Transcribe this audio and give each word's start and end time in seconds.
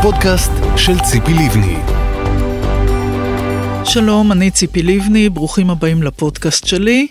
הפודקאסט 0.00 0.50
של 0.76 0.98
ציפי 0.98 1.34
לבני. 1.34 1.76
שלום, 3.84 4.32
אני 4.32 4.50
ציפי 4.50 4.82
לבני, 4.82 5.28
ברוכים 5.28 5.70
הבאים 5.70 6.02
לפודקאסט 6.02 6.66
שלי, 6.66 7.06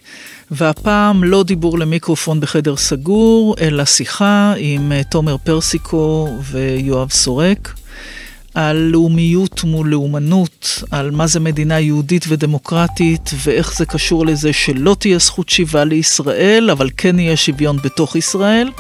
והפעם 0.52 1.24
לא 1.24 1.44
דיבור 1.44 1.80
למיקרופון 1.80 2.40
בחדר 2.40 2.76
סגור, 2.76 3.56
אלא 3.62 3.86
שיחה 3.86 4.54
עם 4.58 4.92
אה, 4.92 5.04
תומר 5.04 5.38
פרסיקו 5.38 6.28
ויואב 6.52 7.10
סורק. 7.12 7.74
על 8.54 8.78
לאומיות 8.78 9.64
מול 9.64 9.90
לאומנות, 9.90 10.84
על 10.92 11.12
מה 11.12 11.28
זה 11.28 11.40
מדינה 11.40 11.80
יהודית 11.80 12.26
ודמוקרטית 12.28 13.30
ואיך 13.44 13.78
זה 13.78 13.86
קשור 13.86 14.26
לזה 14.26 14.54
שלא 14.54 14.96
תהיה 15.00 15.18
זכות 15.18 15.50
שיבה 15.50 15.84
לישראל, 15.84 16.70
אבל 16.72 16.90
כן 16.98 17.20
יהיה 17.20 17.38
שוויון 17.38 17.78
בתוך 17.84 18.16
ישראל, 18.16 18.72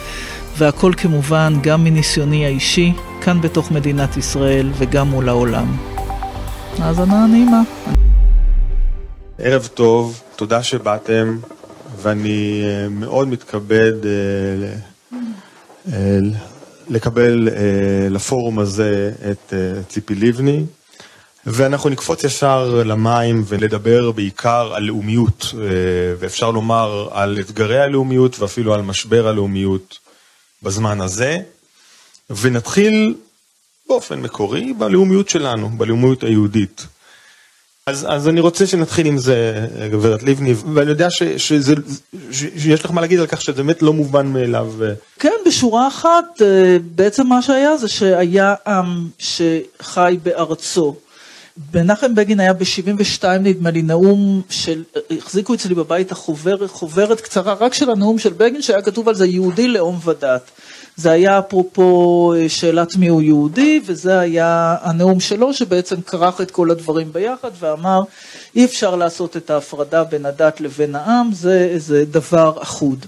והכל 0.58 0.94
כמובן 0.98 1.54
גם 1.62 1.84
מניסיוני 1.84 2.46
האישי, 2.46 2.94
כאן 3.22 3.42
בתוך 3.42 3.72
מדינת 3.72 4.18
ישראל 4.18 4.72
וגם 4.78 5.08
מול 5.08 5.30
העולם. 5.30 5.78
האזנה 6.78 7.28
נעימה. 7.28 7.62
ערב 9.38 9.70
טוב, 9.74 10.22
תודה 10.36 10.64
שבאתם, 10.64 11.38
ואני 12.02 12.62
אה, 12.64 12.90
מאוד 12.90 13.28
מתכבד 13.28 13.94
אה, 14.06 14.74
אה, 15.94 16.20
לקבל 16.90 17.50
לפורום 18.10 18.60
הזה 18.60 19.12
את 19.32 19.54
ציפי 19.88 20.16
לבני, 20.16 20.64
ואנחנו 21.46 21.90
נקפוץ 21.90 22.24
ישר 22.24 22.84
למים 22.86 23.44
ולדבר 23.48 24.12
בעיקר 24.12 24.72
על 24.76 24.84
לאומיות, 24.84 25.54
ואפשר 26.20 26.52
לומר 26.52 27.08
על 27.12 27.38
אתגרי 27.40 27.80
הלאומיות 27.80 28.40
ואפילו 28.40 28.74
על 28.74 28.82
משבר 28.82 29.28
הלאומיות 29.28 30.00
בזמן 30.64 31.02
הזה, 31.02 31.38
ונתחיל 32.30 33.16
באופן 33.88 34.22
מקורי 34.22 34.74
בלאומיות 34.74 35.30
שלנו, 35.30 35.70
בלאומיות 35.70 36.24
היהודית. 36.24 36.88
אז, 37.86 38.06
אז 38.10 38.28
אני 38.28 38.40
רוצה 38.40 38.68
שנתחיל 38.68 39.08
עם 39.08 39.18
זה, 39.18 39.68
גברת 39.92 40.24
לבני, 40.24 40.54
ואני 40.74 40.90
יודע 40.90 41.10
ש, 41.10 41.24
שזה, 41.24 41.74
שיש 42.32 42.86
לך 42.86 42.92
מה 42.92 43.02
להגיד 43.02 43.20
על 43.20 43.28
כך 43.28 43.42
שזה 43.42 43.64
באמת 43.64 43.82
לא 43.82 43.94
מובן 43.94 44.28
מאליו. 44.28 44.74
כן, 45.20 45.34
בשורה 45.46 45.88
אחת, 45.88 46.42
אה, 46.42 46.78
בעצם 46.96 47.28
מה 47.28 47.42
שהיה 47.42 47.78
זה 47.78 47.88
שהיה 47.88 48.56
עם 48.68 49.08
שחי 49.20 50.18
בארצו. 50.24 50.96
מנחם 51.74 52.16
בגין 52.16 52.40
היה 52.40 52.54
ב-72 52.54 53.24
נדמה 53.40 53.72
לי 53.72 53.82
נאום 53.82 54.42
של, 54.50 54.84
החזיקו 55.18 55.54
אצלי 55.54 55.76
בבית 55.76 56.12
החוברת, 56.12 56.70
חוברת 56.70 57.22
קצרה 57.22 57.54
רק 57.54 57.74
של 57.74 57.90
הנאום 57.90 58.20
של 58.20 58.34
בגין 58.34 58.62
שהיה 58.62 58.82
כתוב 58.82 59.10
על 59.10 59.16
זה 59.16 59.26
יהודי 59.26 59.68
לאום 59.68 60.00
ודת. 60.06 60.52
זה 61.00 61.12
היה 61.12 61.40
אפרופו 61.40 62.34
אה, 62.38 62.50
שאלת 62.50 62.96
מי 62.96 63.08
הוא 63.08 63.22
יהודי, 63.22 63.82
וזה 63.86 64.20
היה 64.20 64.76
הנאום 64.82 65.20
שלו 65.20 65.54
שבעצם 65.54 66.02
כרך 66.02 66.42
את 66.42 66.52
כל 66.52 66.72
הדברים 66.72 67.14
ביחד 67.14 67.52
ואמר 67.60 68.02
אי 68.56 68.66
אפשר 68.66 68.96
לעשות 68.96 69.38
את 69.38 69.50
ההפרדה 69.50 70.04
בין 70.04 70.26
הדת 70.26 70.62
לבין 70.62 70.96
העם, 70.96 71.30
זה 71.34 71.68
איזה 71.72 72.06
דבר 72.06 72.54
אחוד. 72.62 73.06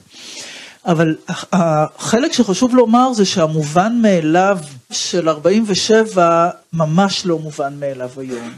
אבל 0.86 1.16
החלק 1.52 2.34
שחשוב 2.34 2.76
לומר 2.76 3.14
זה 3.14 3.26
שהמובן 3.26 4.00
מאליו 4.02 4.58
של 4.92 5.30
47 5.30 6.50
ממש 6.74 7.26
לא 7.26 7.40
מובן 7.40 7.74
מאליו 7.80 8.10
היום. 8.18 8.52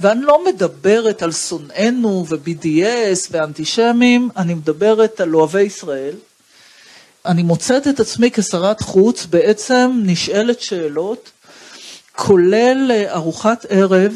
ואני 0.00 0.22
לא 0.22 0.44
מדברת 0.44 1.22
על 1.22 1.32
שונאינו 1.32 2.26
ו-BDS 2.28 3.28
ואנטישמים, 3.30 4.28
אני 4.36 4.54
מדברת 4.54 5.20
על 5.20 5.34
אוהבי 5.34 5.62
ישראל. 5.62 6.14
אני 7.26 7.42
מוצאת 7.42 7.88
את 7.88 8.00
עצמי 8.00 8.30
כשרת 8.30 8.80
חוץ 8.80 9.26
בעצם 9.26 10.00
נשאלת 10.04 10.60
שאלות, 10.60 11.30
כולל 12.16 12.90
אה, 12.90 13.14
ארוחת 13.14 13.66
ערב 13.68 14.14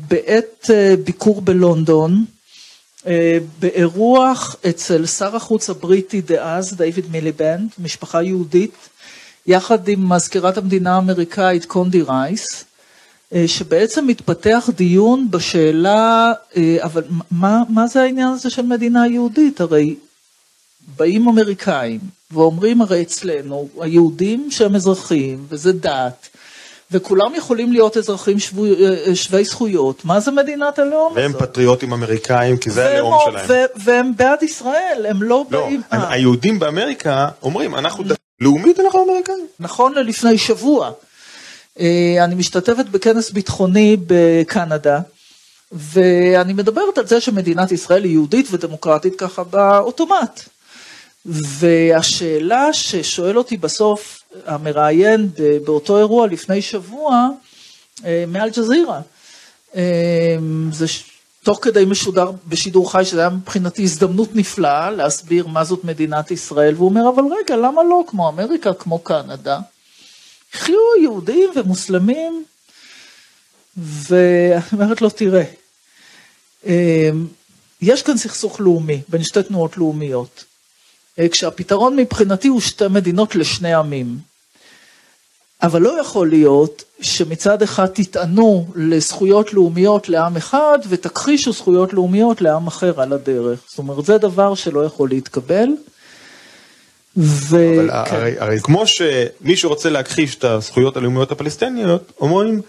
בעת 0.00 0.70
אה, 0.70 0.94
ביקור 1.04 1.40
בלונדון, 1.40 2.24
אה, 3.06 3.38
באירוח 3.58 4.56
אצל 4.68 5.06
שר 5.06 5.36
החוץ 5.36 5.70
הבריטי 5.70 6.20
דאז, 6.20 6.76
דיוויד 6.76 7.04
מיליבנד, 7.10 7.68
משפחה 7.78 8.22
יהודית, 8.22 8.74
יחד 9.46 9.88
עם 9.88 10.12
מזכירת 10.12 10.58
המדינה 10.58 10.94
האמריקאית 10.94 11.64
קונדי 11.64 12.02
רייס, 12.02 12.64
שבעצם 13.46 14.06
מתפתח 14.06 14.70
דיון 14.76 15.30
בשאלה, 15.30 16.32
אבל 16.82 17.02
מה, 17.30 17.62
מה 17.68 17.86
זה 17.86 18.02
העניין 18.02 18.28
הזה 18.28 18.50
של 18.50 18.62
מדינה 18.62 19.06
יהודית? 19.06 19.60
הרי 19.60 19.94
באים 20.96 21.28
אמריקאים 21.28 22.00
ואומרים 22.30 22.82
הרי 22.82 23.02
אצלנו 23.02 23.68
היהודים 23.80 24.50
שהם 24.50 24.74
אזרחים 24.74 25.46
וזה 25.48 25.72
דת 25.72 26.28
וכולם 26.90 27.34
יכולים 27.34 27.72
להיות 27.72 27.96
אזרחים 27.96 28.38
שבו, 28.38 28.64
שווי 29.14 29.44
זכויות, 29.44 30.04
מה 30.04 30.20
זה 30.20 30.30
מדינת 30.30 30.78
הלאום 30.78 31.12
והם 31.14 31.30
הזאת? 31.30 31.40
והם 31.40 31.50
פטריוטים 31.50 31.92
אמריקאים 31.92 32.56
כי 32.56 32.70
זה 32.70 32.96
הלאום 32.96 33.18
שלהם. 33.30 33.66
והם 33.76 34.12
בעד 34.16 34.42
ישראל, 34.42 35.06
הם 35.08 35.22
לא, 35.22 35.44
לא 35.50 35.66
באים... 35.66 35.82
לא, 35.92 35.98
היהודים 36.08 36.58
באמריקה 36.58 37.28
אומרים 37.42 37.74
אנחנו 37.74 38.04
ד... 38.04 38.12
לאומית 38.40 38.80
אנחנו 38.80 39.04
אמריקאים. 39.04 39.46
נכון 39.60 39.94
ללפני 39.94 40.38
שבוע. 40.38 40.90
אה, 41.80 42.24
אני 42.24 42.34
משתתפת 42.34 42.84
בכנס 42.90 43.30
ביטחוני 43.30 43.96
בקנדה. 44.06 45.00
ואני 45.72 46.52
מדברת 46.52 46.98
על 46.98 47.06
זה 47.06 47.20
שמדינת 47.20 47.72
ישראל 47.72 48.04
היא 48.04 48.12
יהודית 48.12 48.46
ודמוקרטית 48.50 49.16
ככה 49.18 49.44
באוטומט. 49.44 50.40
והשאלה 51.26 52.72
ששואל 52.72 53.38
אותי 53.38 53.56
בסוף 53.56 54.22
המראיין 54.46 55.28
באותו 55.64 55.98
אירוע 55.98 56.26
לפני 56.26 56.62
שבוע, 56.62 57.28
אה, 58.04 58.24
מאל-ג'זירה, 58.28 59.00
אה, 59.76 60.36
זה 60.72 60.86
תוך 61.42 61.58
כדי 61.62 61.84
משודר 61.84 62.30
בשידור 62.46 62.92
חי, 62.92 63.04
שזה 63.04 63.20
היה 63.20 63.30
מבחינתי 63.30 63.82
הזדמנות 63.82 64.36
נפלאה 64.36 64.90
להסביר 64.90 65.46
מה 65.46 65.64
זאת 65.64 65.84
מדינת 65.84 66.30
ישראל, 66.30 66.74
והוא 66.74 66.88
אומר, 66.88 67.08
אבל 67.14 67.22
רגע, 67.38 67.56
למה 67.56 67.82
לא 67.84 68.04
כמו 68.06 68.28
אמריקה, 68.28 68.74
כמו 68.74 68.98
קנדה? 68.98 69.58
יחיו 70.54 70.78
יהודים 71.02 71.50
ומוסלמים, 71.56 72.44
ואני 73.76 74.62
אומרת 74.72 75.02
לו, 75.02 75.10
תראה, 75.10 75.44
אה, 76.66 77.10
יש 77.82 78.02
כאן 78.02 78.16
סכסוך 78.16 78.60
לאומי 78.60 79.00
בין 79.08 79.22
שתי 79.22 79.42
תנועות 79.42 79.76
לאומיות. 79.76 80.44
אה, 81.18 81.28
כשהפתרון 81.28 81.96
מבחינתי 81.96 82.48
הוא 82.48 82.60
שתי 82.60 82.88
מדינות 82.88 83.34
לשני 83.34 83.74
עמים. 83.74 84.18
אבל 85.62 85.82
לא 85.82 86.00
יכול 86.00 86.28
להיות 86.28 86.84
שמצד 87.00 87.62
אחד 87.62 87.86
תטענו 87.86 88.66
לזכויות 88.74 89.52
לאומיות 89.54 90.08
לעם 90.08 90.36
אחד 90.36 90.78
ותכחישו 90.88 91.52
זכויות 91.52 91.92
לאומיות 91.92 92.40
לעם 92.40 92.66
אחר 92.66 93.00
על 93.00 93.12
הדרך. 93.12 93.60
זאת 93.68 93.78
אומרת, 93.78 94.04
זה 94.04 94.18
דבר 94.18 94.54
שלא 94.54 94.84
יכול 94.84 95.08
להתקבל. 95.08 95.68
ו... 97.16 97.56
אבל 97.56 97.90
כן. 97.90 98.16
הרי, 98.16 98.34
הרי 98.38 98.60
כמו 98.60 98.86
שמי 98.86 99.56
שרוצה 99.56 99.90
להכחיש 99.90 100.34
את 100.34 100.44
הזכויות 100.44 100.96
הלאומיות 100.96 101.32
הפלסטיניות, 101.32 102.12
אומרים 102.20 102.62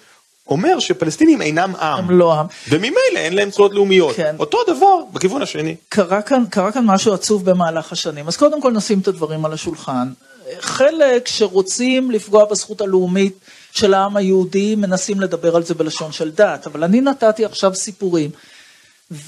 אומר 0.50 0.80
שפלסטינים 0.80 1.42
אינם 1.42 1.76
עם. 1.76 2.00
הם 2.00 2.12
לא 2.12 2.34
עם. 2.34 2.46
וממילא 2.70 2.96
אין 3.16 3.34
להם 3.34 3.52
זכויות 3.52 3.74
לאומיות. 3.74 4.16
כן. 4.16 4.36
אותו 4.40 4.58
דבר 4.68 4.96
בכיוון 5.14 5.42
השני. 5.42 5.76
קרה 5.90 6.22
כאן, 6.22 6.44
קרה 6.50 6.72
כאן 6.72 6.86
משהו 6.86 7.14
עצוב 7.14 7.50
במהלך 7.50 7.92
השנים. 7.92 8.28
אז 8.28 8.38
קודם 8.38 8.62
כל 8.62 8.72
נשים 8.72 9.00
את 9.00 9.08
הדברים 9.08 9.46
על 9.46 9.54
השולחן. 9.54 10.08
חלק 10.60 11.28
שרוצים 11.28 12.12
לפגוע 12.12 12.46
בזכות 12.46 12.82
הלאומית 12.82 13.40
של 13.72 13.94
העם 13.94 14.18
היהודי 14.18 14.76
מנסים 14.76 15.20
לדבר 15.20 15.56
על 15.56 15.64
זה 15.64 15.74
בלשון 15.74 16.12
של 16.12 16.32
דת. 16.32 16.68
אבל 16.68 16.84
אני 16.84 17.02
נתתי 17.02 17.46
עכשיו 17.46 17.76
סיפורים 17.76 18.30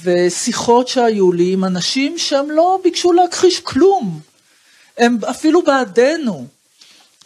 ושיחות 0.02 0.88
שהיו 0.88 1.32
לי 1.32 1.52
עם 1.52 1.64
אנשים 1.64 2.18
שהם 2.18 2.50
לא 2.50 2.80
ביקשו 2.84 3.12
להכחיש 3.12 3.60
כלום. 3.60 4.20
הם 4.98 5.16
אפילו 5.30 5.62
בעדנו. 5.62 6.46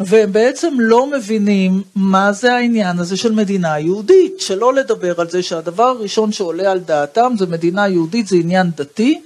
והם 0.00 0.32
בעצם 0.32 0.74
לא 0.78 1.06
מבינים 1.06 1.82
מה 1.94 2.32
זה 2.32 2.54
העניין 2.54 2.98
הזה 2.98 3.16
של 3.16 3.32
מדינה 3.32 3.78
יהודית, 3.78 4.40
שלא 4.40 4.74
לדבר 4.74 5.20
על 5.20 5.30
זה 5.30 5.42
שהדבר 5.42 5.84
הראשון 5.84 6.32
שעולה 6.32 6.72
על 6.72 6.78
דעתם 6.78 7.32
זה 7.38 7.46
מדינה 7.46 7.88
יהודית, 7.88 8.26
זה 8.26 8.36
עניין 8.36 8.70
דתי, 8.76 9.20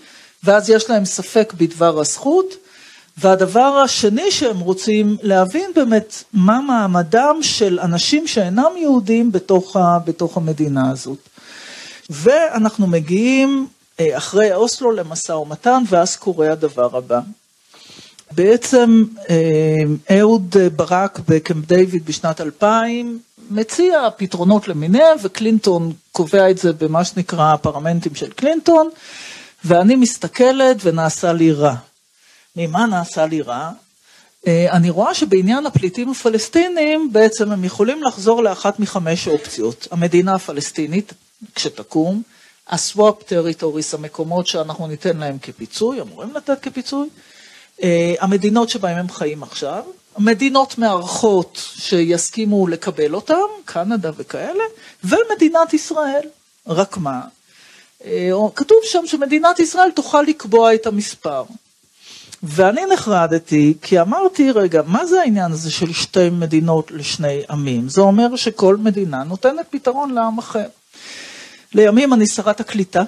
ואז 0.45 0.71
יש 0.71 0.91
להם 0.91 1.05
ספק 1.05 1.53
בדבר 1.57 2.01
הזכות, 2.01 2.55
והדבר 3.19 3.83
השני 3.85 4.31
שהם 4.31 4.59
רוצים 4.59 5.17
להבין 5.23 5.71
באמת 5.75 6.25
מה 6.33 6.61
מעמדם 6.61 7.39
של 7.43 7.81
אנשים 7.81 8.27
שאינם 8.27 8.73
יהודים 8.77 9.33
בתוך, 9.33 9.77
ה, 9.77 9.99
בתוך 10.05 10.37
המדינה 10.37 10.91
הזאת. 10.91 11.19
ואנחנו 12.11 12.87
מגיעים 12.87 13.67
אה, 14.01 14.17
אחרי 14.17 14.55
אוסלו 14.55 14.93
למשא 14.93 15.33
ומתן, 15.33 15.83
ואז 15.89 16.17
קורה 16.17 16.53
הדבר 16.53 16.97
הבא. 16.97 17.21
בעצם 18.31 19.05
אה, 19.31 20.17
אהוד 20.19 20.57
ברק 20.77 21.21
בקמפ 21.29 21.67
דיוויד 21.67 22.07
בשנת 22.07 22.41
2000 22.41 23.19
מציע 23.51 24.09
פתרונות 24.17 24.69
למיניהם 24.69 25.17
וקלינטון 25.23 25.93
קובע 26.13 26.51
את 26.51 26.59
זה 26.59 26.73
במה 26.73 27.05
שנקרא 27.05 27.53
הפרמנטים 27.53 28.15
של 28.15 28.33
קלינטון 28.33 28.89
ואני 29.65 29.97
מסתכלת 29.97 30.77
ונעשה 30.83 31.33
לי 31.33 31.53
רע. 31.53 31.75
ממה 32.57 32.87
נעשה 32.87 33.27
לי 33.27 33.43
רע? 33.43 33.71
אה, 34.47 34.67
אני 34.73 34.91
רואה 34.91 35.15
שבעניין 35.15 35.67
הפליטים 35.67 36.11
הפלסטינים 36.11 37.13
בעצם 37.13 37.53
הם 37.53 37.65
יכולים 37.65 38.03
לחזור 38.03 38.43
לאחת 38.43 38.81
מחמש 38.81 39.29
אופציות. 39.29 39.89
המדינה 39.91 40.35
הפלסטינית, 40.35 41.13
כשתקום, 41.55 42.23
ה 42.69 42.79
swap 42.79 43.23
territories, 43.23 43.95
המקומות 43.95 44.47
שאנחנו 44.47 44.87
ניתן 44.87 45.17
להם 45.17 45.39
כפיצוי, 45.39 46.01
אמורים 46.01 46.35
לתת 46.35 46.61
כפיצוי, 46.63 47.09
המדינות 48.21 48.69
שבהן 48.69 48.99
הם 48.99 49.09
חיים 49.09 49.43
עכשיו, 49.43 49.83
מדינות 50.19 50.79
מארחות 50.79 51.63
שיסכימו 51.77 52.67
לקבל 52.67 53.15
אותם, 53.15 53.47
קנדה 53.65 54.11
וכאלה, 54.17 54.65
ומדינת 55.05 55.75
ישראל. 55.75 56.23
רק 56.67 56.97
מה? 56.97 57.21
אה, 58.05 58.31
כתוב 58.55 58.79
שם 58.85 59.03
שמדינת 59.07 59.61
ישראל 59.61 59.91
תוכל 59.91 60.23
לקבוע 60.23 60.75
את 60.75 60.87
המספר. 60.87 61.45
ואני 62.43 62.81
נחרדתי, 62.93 63.75
כי 63.83 64.01
אמרתי, 64.01 64.51
רגע, 64.51 64.83
מה 64.87 65.07
זה 65.07 65.21
העניין 65.21 65.53
הזה 65.53 65.71
של 65.71 65.93
שתי 65.93 66.31
מדינות 66.31 66.91
לשני 66.91 67.43
עמים? 67.51 67.89
זה 67.89 68.01
אומר 68.01 68.37
שכל 68.37 68.77
מדינה 68.77 69.25
נותנת 69.25 69.67
פתרון 69.71 70.15
לעם 70.15 70.39
אחר. 70.39 70.67
לימים 71.75 72.13
אני 72.13 72.27
שרת 72.27 72.61
הקליטה, 72.61 73.03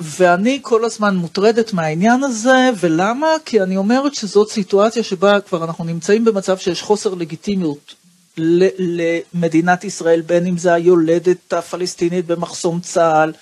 ואני 0.00 0.58
כל 0.62 0.84
הזמן 0.84 1.16
מוטרדת 1.16 1.72
מהעניין 1.72 2.24
הזה, 2.24 2.70
ולמה? 2.80 3.26
כי 3.44 3.62
אני 3.62 3.76
אומרת 3.76 4.14
שזאת 4.14 4.50
סיטואציה 4.50 5.02
שבה 5.02 5.40
כבר 5.40 5.64
אנחנו 5.64 5.84
נמצאים 5.84 6.24
במצב 6.24 6.58
שיש 6.58 6.82
חוסר 6.82 7.14
לגיטימיות 7.14 7.94
למדינת 8.36 9.84
ישראל, 9.84 10.20
בין 10.20 10.46
אם 10.46 10.58
זה 10.58 10.72
היולדת 10.72 11.52
הפלסטינית 11.52 12.26
במחסום 12.26 12.80
צה"ל, 12.80 13.32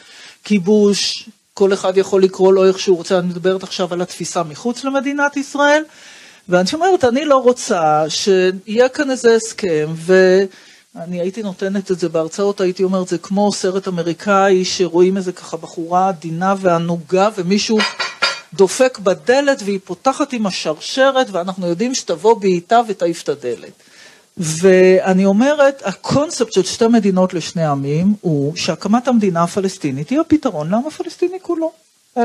כיבוש, 0.44 1.28
כל 1.54 1.72
אחד 1.72 1.96
יכול 1.96 2.22
לקרוא 2.22 2.52
לו 2.52 2.64
איך 2.64 2.78
שהוא 2.78 2.96
רוצה, 2.96 3.18
אני 3.18 3.26
מדברת 3.26 3.62
עכשיו 3.62 3.92
על 3.92 4.02
התפיסה 4.02 4.42
מחוץ 4.42 4.84
למדינת 4.84 5.36
ישראל, 5.36 5.82
ואני 6.48 6.68
אומרת, 6.74 7.04
אני 7.04 7.24
לא 7.24 7.36
רוצה 7.36 8.04
שיהיה 8.08 8.88
כאן 8.88 9.10
איזה 9.10 9.34
הסכם, 9.34 9.86
ו... 9.94 10.14
אני 10.96 11.20
הייתי 11.20 11.42
נותנת 11.42 11.90
את 11.90 11.98
זה 11.98 12.08
בהרצאות, 12.08 12.60
הייתי 12.60 12.84
אומרת, 12.84 13.08
זה 13.08 13.18
כמו 13.18 13.52
סרט 13.52 13.88
אמריקאי 13.88 14.64
שרואים 14.64 15.16
איזה 15.16 15.32
ככה 15.32 15.56
בחורה 15.56 16.08
עדינה 16.08 16.54
וענוגה 16.60 17.28
ומישהו 17.36 17.78
דופק 18.54 18.98
בדלת 18.98 19.62
והיא 19.64 19.78
פותחת 19.84 20.32
עם 20.32 20.46
השרשרת 20.46 21.26
ואנחנו 21.30 21.66
יודעים 21.66 21.94
שתבוא 21.94 22.40
בעיטה 22.40 22.80
ותעיף 22.88 23.22
את 23.22 23.28
הדלת. 23.28 23.72
ואני 24.36 25.24
אומרת, 25.24 25.82
הקונספט 25.84 26.52
של 26.52 26.62
שתי 26.62 26.86
מדינות 26.86 27.34
לשני 27.34 27.64
עמים 27.64 28.14
הוא 28.20 28.56
שהקמת 28.56 29.08
המדינה 29.08 29.42
הפלסטינית 29.42 30.10
היא 30.10 30.20
הפתרון 30.20 30.70
לעם 30.70 30.86
הפלסטיני 30.86 31.38
כולו. 31.42 31.72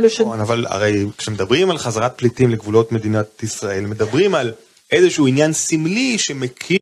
ש... 0.10 0.22
נכון, 0.22 0.40
אבל 0.40 0.66
הרי 0.70 1.06
כשמדברים 1.18 1.72
על 1.72 1.78
חזרת 1.78 2.18
פליטים 2.18 2.50
לגבולות 2.50 2.92
מדינת 2.92 3.44
ישראל, 3.44 3.86
מדברים 3.86 4.36
על 4.36 4.52
איזשהו 4.92 5.28
עניין 5.28 5.54
סמלי 5.54 6.18
שמכיר 6.18 6.78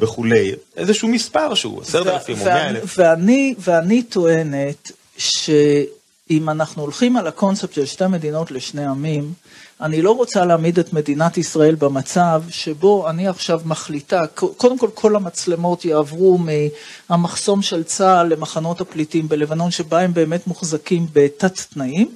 וכולי, 0.00 0.52
איזשהו 0.76 1.08
מספר 1.08 1.54
שהוא 1.54 1.82
עשרת 1.82 2.06
אלפים 2.06 2.40
או 2.40 2.44
מאה 2.44 2.68
אלף. 2.68 2.94
ואני, 2.98 3.54
ואני 3.58 4.02
טוענת 4.02 4.92
שאם 5.18 6.50
אנחנו 6.50 6.82
הולכים 6.82 7.16
על 7.16 7.26
הקונספט 7.26 7.72
של 7.72 7.86
שתי 7.86 8.06
מדינות 8.06 8.50
לשני 8.50 8.86
עמים, 8.86 9.32
אני 9.80 10.02
לא 10.02 10.10
רוצה 10.10 10.44
להעמיד 10.44 10.78
את 10.78 10.92
מדינת 10.92 11.38
ישראל 11.38 11.74
במצב 11.74 12.42
שבו 12.50 13.10
אני 13.10 13.28
עכשיו 13.28 13.60
מחליטה, 13.64 14.26
קודם 14.34 14.78
כל 14.78 14.88
כל 14.94 15.16
המצלמות 15.16 15.84
יעברו 15.84 16.38
מהמחסום 16.38 17.62
של 17.62 17.84
צה"ל 17.84 18.26
למחנות 18.26 18.80
הפליטים 18.80 19.28
בלבנון, 19.28 19.70
שבה 19.70 20.00
הם 20.00 20.14
באמת 20.14 20.46
מוחזקים 20.46 21.06
בתת 21.12 21.60
תנאים. 21.74 22.08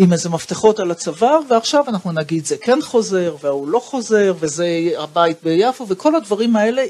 עם 0.00 0.12
איזה 0.12 0.28
מפתחות 0.28 0.80
על 0.80 0.90
הצוואר, 0.90 1.38
ועכשיו 1.50 1.84
אנחנו 1.88 2.12
נגיד 2.12 2.46
זה 2.46 2.56
כן 2.56 2.78
חוזר, 2.82 3.36
וההוא 3.42 3.68
לא 3.68 3.78
חוזר, 3.78 4.34
וזה 4.40 4.68
הבית 4.98 5.36
ביפו, 5.42 5.86
וכל 5.88 6.14
הדברים 6.14 6.56
האלה 6.56 6.82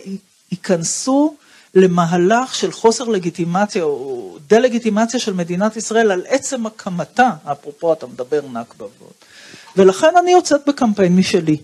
ייכנסו 0.52 1.34
למהלך 1.74 2.54
של 2.54 2.72
חוסר 2.72 3.04
לגיטימציה 3.04 3.82
או 3.82 4.36
דה-לגיטימציה 4.48 5.20
של 5.20 5.32
מדינת 5.32 5.76
ישראל 5.76 6.10
על 6.10 6.22
עצם 6.28 6.66
הקמתה, 6.66 7.30
אפרופו 7.44 7.92
אתה 7.92 8.06
מדבר 8.06 8.40
נכבה 8.40 8.86
ועוד. 8.98 9.12
ולכן 9.76 10.16
אני 10.18 10.30
יוצאת 10.30 10.60
בקמפיין 10.66 11.16
משלי. 11.16 11.56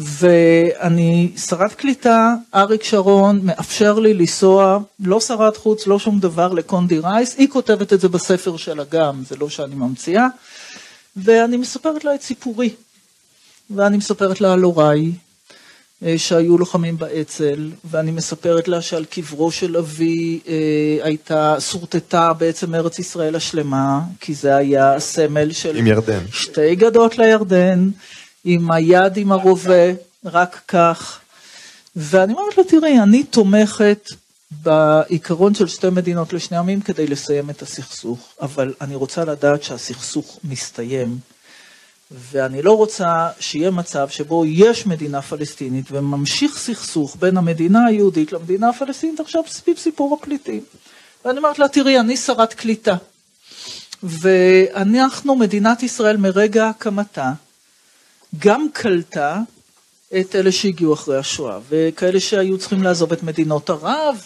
ואני 0.00 1.32
שרת 1.36 1.72
קליטה, 1.72 2.34
אריק 2.54 2.82
שרון 2.82 3.40
מאפשר 3.42 3.98
לי 3.98 4.14
לנסוע, 4.14 4.78
לא 5.00 5.20
שרת 5.20 5.56
חוץ, 5.56 5.86
לא 5.86 5.98
שום 5.98 6.20
דבר, 6.20 6.52
לקונדי 6.52 6.98
רייס, 6.98 7.34
היא 7.38 7.48
כותבת 7.48 7.92
את 7.92 8.00
זה 8.00 8.08
בספר 8.08 8.56
שלה 8.56 8.84
גם, 8.90 9.22
זה 9.28 9.36
לא 9.36 9.48
שאני 9.48 9.74
ממציאה, 9.74 10.26
ואני 11.16 11.56
מספרת 11.56 12.04
לה 12.04 12.14
את 12.14 12.22
סיפורי, 12.22 12.74
ואני 13.70 13.96
מספרת 13.96 14.40
לה 14.40 14.52
על 14.52 14.62
הוריי, 14.62 15.12
אה, 16.02 16.18
שהיו 16.18 16.58
לוחמים 16.58 16.98
באצ"ל, 16.98 17.70
ואני 17.84 18.10
מספרת 18.10 18.68
לה 18.68 18.82
שעל 18.82 19.04
קברו 19.04 19.50
של 19.50 19.76
אבי 19.76 20.40
אה, 20.48 20.54
הייתה, 21.02 21.60
שורטטה 21.60 22.32
בעצם 22.32 22.74
ארץ 22.74 22.98
ישראל 22.98 23.36
השלמה, 23.36 24.00
כי 24.20 24.34
זה 24.34 24.56
היה 24.56 25.00
סמל 25.00 25.52
של... 25.52 25.76
עם 25.76 25.86
ירדן. 25.86 26.20
שתי 26.32 26.74
גדות 26.74 27.18
לירדן. 27.18 27.90
עם 28.44 28.70
היד 28.70 29.16
עם 29.16 29.32
הרובה, 29.32 29.92
רק 30.24 30.60
כך. 30.68 31.20
ואני 31.96 32.32
אומרת 32.32 32.58
לה, 32.58 32.64
תראי, 32.64 33.00
אני 33.00 33.24
תומכת 33.24 34.08
בעיקרון 34.50 35.54
של 35.54 35.66
שתי 35.66 35.90
מדינות 35.90 36.32
לשני 36.32 36.56
עמים 36.56 36.80
כדי 36.80 37.06
לסיים 37.06 37.50
את 37.50 37.62
הסכסוך, 37.62 38.18
אבל 38.40 38.74
אני 38.80 38.94
רוצה 38.94 39.24
לדעת 39.24 39.62
שהסכסוך 39.62 40.38
מסתיים, 40.44 41.18
ואני 42.10 42.62
לא 42.62 42.76
רוצה 42.76 43.28
שיהיה 43.40 43.70
מצב 43.70 44.08
שבו 44.08 44.44
יש 44.46 44.86
מדינה 44.86 45.22
פלסטינית 45.22 45.84
וממשיך 45.90 46.58
סכסוך 46.58 47.16
בין 47.20 47.36
המדינה 47.36 47.86
היהודית 47.86 48.32
למדינה 48.32 48.68
הפלסטינית 48.68 49.20
עכשיו 49.20 49.42
סביב 49.46 49.76
סיפור 49.76 50.18
הפליטים. 50.20 50.62
ואני 51.24 51.38
אומרת 51.38 51.58
לה, 51.58 51.68
תראי, 51.68 52.00
אני 52.00 52.16
שרת 52.16 52.54
קליטה, 52.54 52.96
ואנחנו, 54.02 55.36
מדינת 55.36 55.82
ישראל 55.82 56.16
מרגע 56.16 56.68
הקמתה, 56.68 57.32
גם 58.38 58.66
קלטה 58.72 59.40
את 60.20 60.36
אלה 60.36 60.52
שהגיעו 60.52 60.94
אחרי 60.94 61.18
השואה, 61.18 61.58
וכאלה 61.68 62.20
שהיו 62.20 62.58
צריכים 62.58 62.82
לעזוב 62.82 63.12
את 63.12 63.22
מדינות 63.22 63.70
ערב, 63.70 64.24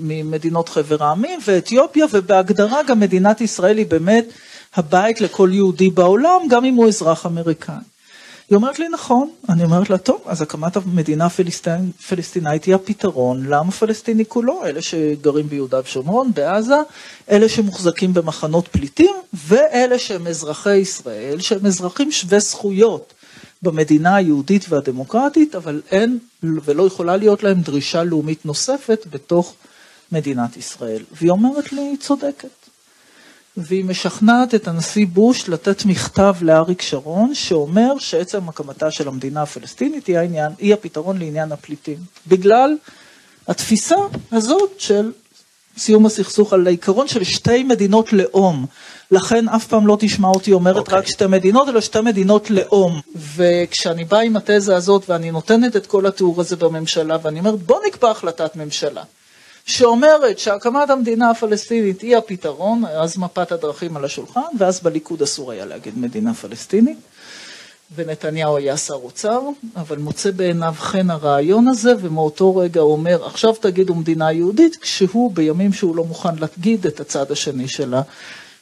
ממדינות 0.00 0.68
חבר 0.68 1.04
העמים 1.04 1.40
ואתיופיה, 1.46 2.06
ובהגדרה 2.12 2.82
גם 2.82 3.00
מדינת 3.00 3.40
ישראל 3.40 3.78
היא 3.78 3.86
באמת 3.86 4.26
הבית 4.74 5.20
לכל 5.20 5.50
יהודי 5.52 5.90
בעולם, 5.90 6.40
גם 6.50 6.64
אם 6.64 6.74
הוא 6.74 6.88
אזרח 6.88 7.26
אמריקאי. 7.26 7.74
היא 8.50 8.56
אומרת 8.56 8.78
לי, 8.78 8.88
נכון. 8.88 9.30
אני 9.48 9.64
אומרת 9.64 9.90
לה, 9.90 9.98
טוב, 9.98 10.22
אז 10.26 10.42
הקמת 10.42 10.76
המדינה 10.76 11.26
הפלסטינאית 11.26 12.64
היא 12.64 12.74
הפתרון 12.74 13.46
לעם 13.46 13.68
הפלסטיני 13.68 14.24
כולו, 14.28 14.64
אלה 14.64 14.82
שגרים 14.82 15.48
ביהודה 15.48 15.80
ושומרון, 15.84 16.30
בעזה, 16.34 16.76
אלה 17.30 17.48
שמוחזקים 17.48 18.14
במחנות 18.14 18.68
פליטים, 18.68 19.14
ואלה 19.34 19.98
שהם 19.98 20.26
אזרחי 20.26 20.76
ישראל, 20.76 21.40
שהם 21.40 21.66
אזרחים 21.66 22.12
שווי 22.12 22.40
זכויות. 22.40 23.14
במדינה 23.62 24.16
היהודית 24.16 24.66
והדמוקרטית, 24.68 25.54
אבל 25.54 25.82
אין 25.90 26.18
ולא 26.42 26.86
יכולה 26.86 27.16
להיות 27.16 27.42
להם 27.42 27.60
דרישה 27.60 28.04
לאומית 28.04 28.46
נוספת 28.46 29.06
בתוך 29.10 29.54
מדינת 30.12 30.56
ישראל. 30.56 31.02
והיא 31.12 31.30
אומרת 31.30 31.72
לי, 31.72 31.80
היא 31.80 31.96
צודקת. 31.96 32.48
והיא 33.56 33.84
משכנעת 33.84 34.54
את 34.54 34.68
הנשיא 34.68 35.06
בוש 35.06 35.48
לתת 35.48 35.84
מכתב 35.84 36.34
לאריק 36.40 36.82
שרון, 36.82 37.34
שאומר 37.34 37.98
שעצם 37.98 38.48
הקמתה 38.48 38.90
של 38.90 39.08
המדינה 39.08 39.42
הפלסטינית 39.42 40.06
היא, 40.06 40.18
העניין, 40.18 40.52
היא 40.58 40.74
הפתרון 40.74 41.18
לעניין 41.18 41.52
הפליטים. 41.52 41.98
בגלל 42.26 42.76
התפיסה 43.48 43.96
הזאת 44.32 44.70
של 44.78 45.12
סיום 45.78 46.06
הסכסוך 46.06 46.52
על 46.52 46.66
העיקרון 46.66 47.08
של 47.08 47.24
שתי 47.24 47.62
מדינות 47.62 48.12
לאום. 48.12 48.66
לכן 49.10 49.48
אף 49.48 49.66
פעם 49.66 49.86
לא 49.86 49.96
תשמע 50.00 50.28
אותי 50.28 50.52
אומרת 50.52 50.76
okay. 50.76 50.78
אוקיי. 50.78 50.98
רק 50.98 51.06
שתי 51.06 51.26
מדינות, 51.26 51.68
אלא 51.68 51.80
שתי 51.80 52.00
מדינות 52.00 52.50
לאום. 52.50 53.00
וכשאני 53.36 54.04
באה 54.04 54.20
עם 54.20 54.36
התזה 54.36 54.76
הזאת 54.76 55.10
ואני 55.10 55.30
נותנת 55.30 55.76
את 55.76 55.86
כל 55.86 56.06
התיאור 56.06 56.40
הזה 56.40 56.56
בממשלה, 56.56 57.16
ואני 57.22 57.38
אומרת 57.38 57.62
בוא 57.62 57.80
נקבע 57.86 58.10
החלטת 58.10 58.56
ממשלה, 58.56 59.02
שאומרת 59.66 60.38
שהקמת 60.38 60.90
המדינה 60.90 61.30
הפלסטינית 61.30 62.00
היא 62.00 62.16
הפתרון, 62.16 62.84
אז 62.86 63.18
מפת 63.18 63.52
הדרכים 63.52 63.96
על 63.96 64.04
השולחן, 64.04 64.40
ואז 64.58 64.80
בליכוד 64.80 65.22
אסור 65.22 65.52
היה 65.52 65.64
להגיד 65.64 65.98
מדינה 65.98 66.34
פלסטינית. 66.34 66.98
ונתניהו 67.94 68.56
היה 68.56 68.76
שר 68.76 68.94
אוצר, 68.94 69.40
אבל 69.76 69.98
מוצא 69.98 70.30
בעיניו 70.30 70.74
חן 70.78 71.10
הרעיון 71.10 71.68
הזה, 71.68 71.92
ומאותו 72.00 72.56
רגע 72.56 72.80
הוא 72.80 72.92
אומר, 72.92 73.26
עכשיו 73.26 73.54
תגידו 73.60 73.94
מדינה 73.94 74.32
יהודית, 74.32 74.76
כשהוא 74.76 75.32
בימים 75.34 75.72
שהוא 75.72 75.96
לא 75.96 76.04
מוכן 76.04 76.34
להגיד 76.34 76.86
את 76.86 77.00
הצד 77.00 77.32
השני 77.32 77.68
שלה, 77.68 78.02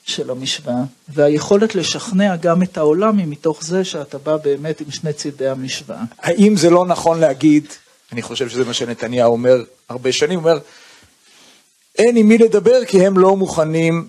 של 0.07 0.31
המשוואה. 0.31 0.83
והיכולת 1.09 1.75
לשכנע 1.75 2.37
גם 2.37 2.63
את 2.63 2.79
העולם 2.79 3.19
היא 3.19 3.27
מתוך 3.27 3.65
זה 3.65 3.85
שאתה 3.85 4.19
בא 4.19 4.37
באמת 4.37 4.81
עם 4.81 4.91
שני 4.91 5.13
צידי 5.13 5.49
המשוואה. 5.49 6.03
האם 6.19 6.57
זה 6.57 6.71
לא 6.71 6.87
נכון 6.87 7.21
להגיד, 7.21 7.67
אני 8.13 8.23
חושב 8.23 8.49
שזה 8.49 8.65
מה 8.65 8.73
שנתניהו 8.73 9.33
אומר 9.33 9.65
הרבה 9.89 10.13
שנים, 10.13 10.39
הוא 10.39 10.51
אומר, 10.51 10.59
אין 11.99 12.17
עם 12.17 12.29
מי 12.29 12.39
לדבר 12.39 12.85
כי 12.85 13.07
הם 13.07 13.19
לא 13.19 13.37
מוכנים 13.37 14.09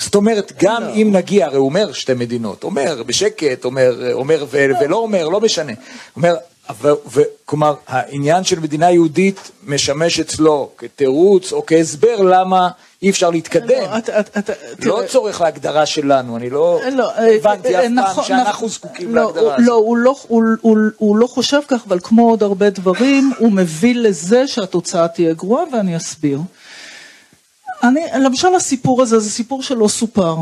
זאת 0.00 0.14
אומרת, 0.14 0.52
גם 0.62 0.82
לא. 0.82 0.94
אם 0.94 1.08
נגיע, 1.12 1.46
הרי 1.46 1.56
הוא 1.56 1.64
אומר 1.68 1.92
שתי 1.92 2.14
מדינות, 2.14 2.64
אומר 2.64 3.02
בשקט, 3.06 3.64
אומר, 3.64 4.12
אומר 4.12 4.44
ו- 4.50 4.68
ולא 4.80 4.96
אומר, 4.96 5.28
לא 5.28 5.40
משנה. 5.40 5.72
אומר, 6.16 6.36
ו- 6.82 6.88
ו- 7.12 7.20
כלומר, 7.44 7.74
העניין 7.88 8.44
של 8.44 8.60
מדינה 8.60 8.90
יהודית 8.90 9.50
משמש 9.66 10.20
אצלו 10.20 10.68
כתירוץ 10.78 11.52
או 11.52 11.66
כהסבר 11.66 12.16
למה 12.22 12.68
אי 13.02 13.10
אפשר 13.10 13.30
להתקדם. 13.30 13.68
לא, 13.90 13.98
אתה- 13.98 14.20
אתה- 14.20 14.38
אתה- 14.40 14.52
לא 14.78 14.94
תראה, 14.96 15.06
צורך 15.06 15.40
להגדרה 15.40 15.86
שלנו, 15.86 16.36
אני 16.36 16.50
לא 16.50 16.80
לא, 16.92 17.10
אה, 17.10 17.34
הבנתי 17.36 17.74
אה, 17.76 17.80
אף 17.80 17.84
פעם 17.84 17.94
נכון, 17.94 18.24
שאנחנו 18.24 18.50
נכון. 18.52 18.68
זקוקים 18.68 19.14
לא, 19.16 19.22
להגדרה 19.24 19.42
הוא- 19.42 19.52
הזאת. 19.52 19.66
לא, 19.66 19.74
הוא 19.74 19.96
לא, 19.96 20.14
הוא, 20.28 20.42
הוא, 20.60 20.78
הוא 20.96 21.16
לא 21.16 21.26
חושב 21.26 21.60
כך, 21.68 21.80
אבל 21.88 21.98
כמו 22.02 22.30
עוד 22.30 22.42
הרבה 22.42 22.70
דברים, 22.70 23.32
הוא 23.38 23.52
מביא 23.52 23.94
לזה 23.94 24.46
שהתוצאה 24.46 25.08
תהיה 25.08 25.34
גרועה, 25.34 25.64
ואני 25.72 25.96
אסביר. 25.96 26.38
אני, 27.82 28.00
למשל 28.20 28.54
הסיפור 28.54 29.02
הזה, 29.02 29.18
זה 29.18 29.30
סיפור 29.30 29.62
שלא 29.62 29.88
סופר. 29.88 30.36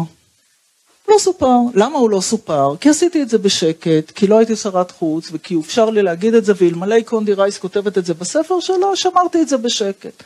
לא 1.09 1.19
סופר. 1.19 1.57
למה 1.75 1.99
הוא 1.99 2.11
לא 2.11 2.21
סופר? 2.21 2.75
כי 2.81 2.89
עשיתי 2.89 3.23
את 3.23 3.29
זה 3.29 3.39
בשקט, 3.39 4.11
כי 4.15 4.27
לא 4.27 4.39
הייתי 4.39 4.57
שרת 4.57 4.91
חוץ, 4.91 5.29
וכי 5.33 5.57
אפשר 5.61 5.91
לי 5.91 6.03
להגיד 6.03 6.35
את 6.35 6.45
זה, 6.45 6.53
ואלמלא 6.57 7.01
קונדי 7.01 7.33
רייס 7.35 7.59
כותבת 7.59 7.99
את 7.99 8.07
זה 8.07 8.15
בספר 8.15 8.61
שלה, 8.61 8.87
שמרתי 8.95 9.43
את 9.43 9.49
זה 9.49 9.57
בשקט. 9.57 10.23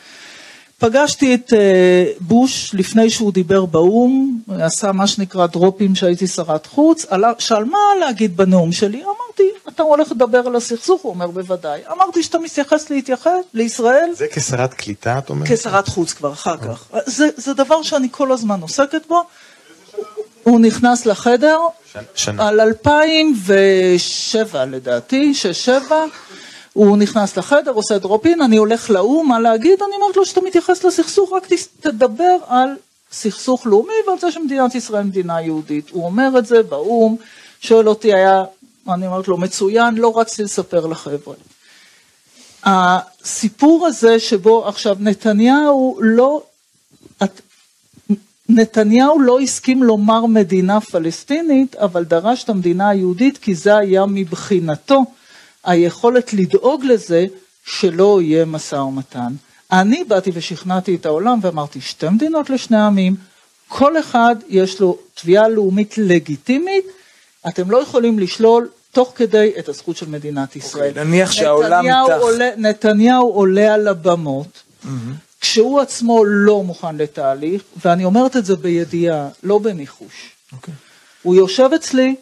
פגשתי 0.83 1.35
את 1.35 1.53
אה, 1.53 2.05
בוש 2.19 2.71
לפני 2.73 3.09
שהוא 3.09 3.33
דיבר 3.33 3.65
באו"ם, 3.65 4.39
עשה 4.59 4.91
מה 4.91 5.07
שנקרא 5.07 5.47
דרופים 5.47 5.95
שהייתי 5.95 6.27
שרת 6.27 6.65
חוץ, 6.65 7.05
שאל 7.39 7.63
מה 7.63 7.77
להגיד 7.99 8.37
בנאום 8.37 8.71
שלי, 8.71 9.03
אמרתי, 9.03 9.43
אתה 9.69 9.83
הולך 9.83 10.11
לדבר 10.11 10.47
על 10.47 10.55
הסכסוך? 10.55 11.01
הוא 11.01 11.13
אומר, 11.13 11.27
בוודאי. 11.27 11.81
אמרתי 11.91 12.23
שאתה 12.23 12.39
מתייחס 12.39 12.89
להתייחס 12.89 13.31
לישראל 13.53 14.09
זה 14.13 14.25
כשרת 14.31 14.73
קליטה, 14.73 15.17
את 15.17 15.29
אומרת? 15.29 15.51
כשרת 15.51 15.87
חוץ 15.87 16.13
כבר, 16.13 16.33
אחר 16.33 16.57
כך. 16.57 16.87
זה, 17.05 17.29
זה 17.37 17.53
דבר 17.53 17.83
שאני 17.83 18.07
כל 18.11 18.31
הזמן 18.31 18.61
עוסקת 18.61 19.01
בו. 19.07 19.23
הוא 20.43 20.59
נכנס 20.59 21.05
לחדר 21.05 21.59
שנה. 22.15 22.47
על 22.47 22.59
2007 22.59 24.65
לדעתי, 24.65 25.33
6-7, 25.89 25.93
הוא 26.73 26.97
נכנס 26.97 27.37
לחדר, 27.37 27.71
עושה 27.71 27.97
דרופין, 27.97 28.41
אני 28.41 28.57
הולך 28.57 28.89
לאו"ם, 28.89 29.29
מה 29.29 29.39
להגיד? 29.39 29.81
אני 29.81 29.95
אומרת 30.01 30.17
לו 30.17 30.25
שאתה 30.25 30.41
מתייחס 30.41 30.83
לסכסוך, 30.83 31.33
רק 31.33 31.47
תדבר 31.79 32.37
על 32.47 32.69
סכסוך 33.11 33.65
לאומי 33.65 33.93
ועל 34.07 34.19
זה 34.19 34.31
שמדינת 34.31 34.75
ישראל 34.75 35.03
מדינה 35.03 35.41
יהודית. 35.41 35.89
הוא 35.89 36.05
אומר 36.05 36.37
את 36.37 36.45
זה 36.45 36.63
באו"ם, 36.63 37.15
שואל 37.61 37.89
אותי, 37.89 38.13
היה, 38.13 38.43
אני 38.89 39.07
אומרת 39.07 39.27
לו, 39.27 39.37
מצוין, 39.37 39.95
לא 39.95 40.19
רצתי 40.19 40.43
לספר 40.43 40.85
לחבר'ה. 40.85 41.35
הסיפור 42.63 43.87
הזה 43.87 44.19
שבו 44.19 44.67
עכשיו 44.67 44.97
נתניהו 44.99 45.99
לא, 46.01 46.43
את, 47.23 47.41
נתניהו 48.49 49.19
לא 49.19 49.39
הסכים 49.39 49.83
לומר 49.83 50.25
מדינה 50.25 50.81
פלסטינית, 50.81 51.75
אבל 51.75 52.03
דרש 52.03 52.43
את 52.43 52.49
המדינה 52.49 52.89
היהודית 52.89 53.37
כי 53.37 53.55
זה 53.55 53.77
היה 53.77 54.05
מבחינתו 54.05 55.03
היכולת 55.63 56.33
לדאוג 56.33 56.85
לזה 56.85 57.25
שלא 57.65 58.21
יהיה 58.21 58.45
משא 58.45 58.75
ומתן. 58.75 59.33
אני 59.71 60.03
באתי 60.03 60.31
ושכנעתי 60.33 60.95
את 60.95 61.05
העולם 61.05 61.39
ואמרתי 61.41 61.81
שתי 61.81 62.09
מדינות 62.09 62.49
לשני 62.49 62.81
עמים, 62.81 63.15
כל 63.67 63.99
אחד 63.99 64.35
יש 64.49 64.79
לו 64.79 64.97
תביעה 65.13 65.47
לאומית 65.49 65.97
לגיטימית, 65.97 66.85
אתם 67.47 67.71
לא 67.71 67.81
יכולים 67.81 68.19
לשלול 68.19 68.69
תוך 68.91 69.13
כדי 69.15 69.51
את 69.59 69.69
הזכות 69.69 69.97
של 69.97 70.09
מדינת 70.09 70.55
ישראל. 70.55 71.03
נניח 71.03 71.31
שהעולם 71.31 71.85
איתך. 71.85 72.21
עולה, 72.21 72.49
נתניהו 72.57 73.29
עולה 73.31 73.73
על 73.73 73.87
הבמות, 73.87 74.63
כשהוא 75.41 75.79
עצמו 75.79 76.25
לא 76.25 76.63
מוכן 76.63 76.95
לתהליך, 76.95 77.61
ואני 77.85 78.05
אומרת 78.05 78.37
את 78.37 78.45
זה 78.45 78.55
בידיעה, 78.55 79.27
לא 79.43 79.59
בניחוש. 79.59 80.31
אוקיי. 80.53 80.73
הוא 81.21 81.35
יושב 81.35 81.69
אצלי 81.75 82.15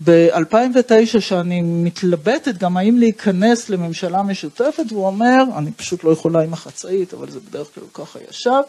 ב-2009, 0.00 1.20
שאני 1.20 1.62
מתלבטת 1.62 2.58
גם 2.58 2.76
האם 2.76 2.98
להיכנס 2.98 3.68
לממשלה 3.68 4.22
משותפת, 4.22 4.84
והוא 4.88 5.06
אומר, 5.06 5.42
אני 5.58 5.72
פשוט 5.72 6.04
לא 6.04 6.10
יכולה 6.10 6.42
עם 6.42 6.52
החצאית, 6.52 7.14
אבל 7.14 7.30
זה 7.30 7.40
בדרך 7.40 7.68
כלל 7.74 7.84
ככה 7.94 8.18
ישב, 8.30 8.60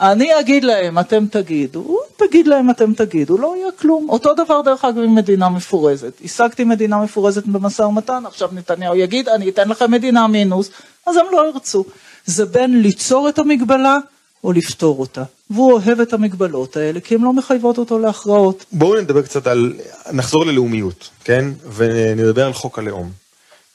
אני 0.00 0.40
אגיד 0.40 0.64
להם, 0.64 0.98
אתם 0.98 1.26
תגידו, 1.26 1.80
הוא 1.80 1.98
תגיד 2.16 2.46
להם, 2.46 2.70
אתם 2.70 2.94
תגידו, 2.94 3.38
לא 3.38 3.56
יהיה 3.56 3.72
כלום. 3.72 4.08
אותו 4.08 4.34
דבר 4.34 4.60
דרך 4.60 4.84
אגב 4.84 4.98
עם 4.98 5.14
מדינה 5.14 5.48
מפורזת. 5.48 6.12
השגתי 6.24 6.64
מדינה 6.64 6.98
מפורזת 6.98 7.46
במשא 7.46 7.82
ומתן, 7.82 8.22
עכשיו 8.26 8.50
נתניהו 8.52 8.96
יגיד, 8.96 9.28
אני 9.28 9.48
אתן 9.48 9.68
לכם 9.68 9.90
מדינה 9.90 10.26
מינוס, 10.26 10.70
אז 11.06 11.16
הם 11.16 11.26
לא 11.32 11.48
ירצו. 11.48 11.84
זה 12.26 12.46
בין 12.46 12.82
ליצור 12.82 13.28
את 13.28 13.38
המגבלה 13.38 13.98
או 14.46 14.52
לפתור 14.52 15.00
אותה. 15.00 15.22
והוא 15.50 15.72
אוהב 15.72 16.00
את 16.00 16.12
המגבלות 16.12 16.76
האלה, 16.76 17.00
כי 17.00 17.14
הן 17.14 17.20
לא 17.20 17.32
מחייבות 17.32 17.78
אותו 17.78 17.98
להכרעות. 17.98 18.64
בואו 18.72 19.00
נדבר 19.00 19.22
קצת 19.22 19.46
על, 19.46 19.72
נחזור 20.12 20.46
ללאומיות, 20.46 21.10
כן? 21.24 21.44
ונדבר 21.74 22.46
על 22.46 22.52
חוק 22.52 22.78
הלאום. 22.78 23.10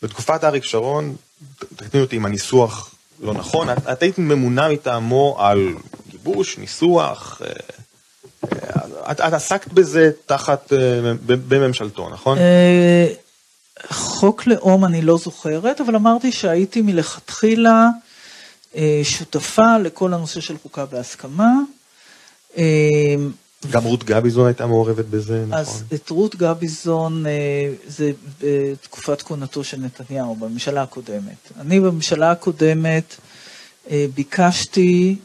בתקופת 0.04 0.44
אריק 0.44 0.64
שרון, 0.64 1.16
תקני 1.76 2.02
אותי 2.02 2.18
אם 2.18 2.26
הניסוח 2.26 2.92
לא 3.22 3.34
נכון, 3.34 3.70
את, 3.70 3.78
את 3.92 4.04
היית 4.04 4.18
ממונה 4.18 4.70
מטעמו 4.70 5.36
על 5.40 5.74
גיבוש, 6.10 6.58
ניסוח, 6.58 7.42
אה, 7.46 7.50
אה, 8.54 9.12
את, 9.12 9.20
את 9.22 9.34
עסקת 9.34 9.74
בזה 9.74 10.12
תחת, 10.26 10.74
אה, 10.74 11.14
בממשלתו, 11.26 12.10
נכון? 12.10 12.38
חוק 13.90 14.48
לאום 14.48 14.86
אני 14.86 15.02
לא 15.02 15.18
זוכרת, 15.18 15.82
אבל 15.82 15.96
אמרתי 15.96 16.32
שהייתי 16.32 16.82
מלכתחילה 16.82 17.88
שותפה 19.04 19.78
לכל 19.78 20.14
הנושא 20.14 20.42
של 20.42 20.56
חוקה 20.64 20.86
בהסכמה. 20.86 21.54
אה, 22.58 23.16
גם 23.72 23.84
רות 23.84 24.04
גביזון 24.04 24.46
הייתה 24.48 24.68
מעורבת 24.68 25.06
בזה, 25.06 25.44
נכון? 25.48 25.54
אז 25.60 25.84
את 25.94 26.10
רות 26.10 26.36
גביזון, 26.36 27.26
אה, 27.26 27.32
זה 27.88 28.12
בתקופת 28.42 29.22
כהונתו 29.22 29.64
של 29.64 29.78
נתניהו, 29.80 30.36
בממשלה 30.36 30.82
הקודמת. 30.84 31.52
אני 31.60 31.80
בממשלה 31.80 32.32
הקודמת 32.32 33.16
אה, 33.90 34.06
ביקשתי, 34.16 35.16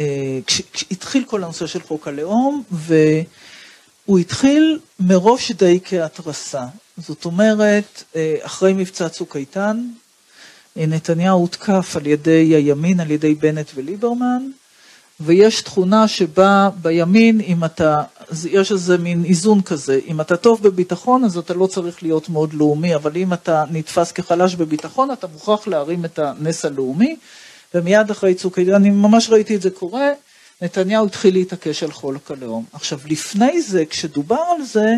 אה, 0.00 0.06
כש- 0.46 0.62
כשהתחיל 0.72 1.24
כל 1.26 1.44
הנושא 1.44 1.66
של 1.66 1.82
חוק 1.82 2.08
הלאום, 2.08 2.62
והוא 2.72 4.18
התחיל 4.18 4.78
מראש 5.00 5.52
די 5.52 5.80
כהתרסה. 5.84 6.66
זאת 6.98 7.24
אומרת, 7.24 8.02
אה, 8.16 8.36
אחרי 8.42 8.72
מבצע 8.72 9.08
צוק 9.08 9.36
איתן, 9.36 9.76
אה, 9.84 10.07
נתניהו 10.86 11.38
הותקף 11.38 11.96
על 11.96 12.06
ידי 12.06 12.54
הימין, 12.54 13.00
על 13.00 13.10
ידי 13.10 13.34
בנט 13.34 13.70
וליברמן, 13.74 14.42
ויש 15.20 15.62
תכונה 15.62 16.08
שבה 16.08 16.70
בימין, 16.82 17.40
אם 17.40 17.64
אתה, 17.64 18.02
יש 18.50 18.72
איזה 18.72 18.98
מין 18.98 19.24
איזון 19.24 19.62
כזה, 19.62 20.00
אם 20.06 20.20
אתה 20.20 20.36
טוב 20.36 20.62
בביטחון 20.62 21.24
אז 21.24 21.38
אתה 21.38 21.54
לא 21.54 21.66
צריך 21.66 22.02
להיות 22.02 22.28
מאוד 22.28 22.54
לאומי, 22.54 22.94
אבל 22.94 23.16
אם 23.16 23.32
אתה 23.32 23.64
נתפס 23.70 24.12
כחלש 24.12 24.54
בביטחון 24.54 25.10
אתה 25.10 25.26
מוכרח 25.26 25.66
להרים 25.66 26.04
את 26.04 26.18
הנס 26.18 26.64
הלאומי, 26.64 27.16
ומיד 27.74 28.10
אחרי 28.10 28.34
צוק 28.34 28.58
העיתים, 28.58 28.74
אני 28.74 28.90
ממש 28.90 29.30
ראיתי 29.30 29.56
את 29.56 29.62
זה 29.62 29.70
קורה, 29.70 30.10
נתניהו 30.62 31.06
התחיל 31.06 31.34
להתעקש 31.34 31.82
על 31.82 31.92
חוק 31.92 32.30
הלאום. 32.30 32.64
עכשיו 32.72 33.00
לפני 33.04 33.62
זה, 33.62 33.84
כשדובר 33.90 34.42
על 34.56 34.64
זה, 34.64 34.94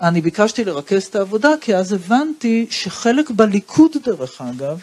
אני 0.00 0.20
ביקשתי 0.20 0.64
לרכז 0.64 1.02
את 1.02 1.16
העבודה, 1.16 1.50
כי 1.60 1.76
אז 1.76 1.92
הבנתי 1.92 2.66
שחלק 2.70 3.30
בליכוד 3.30 3.92
דרך 4.04 4.40
אגב, 4.40 4.80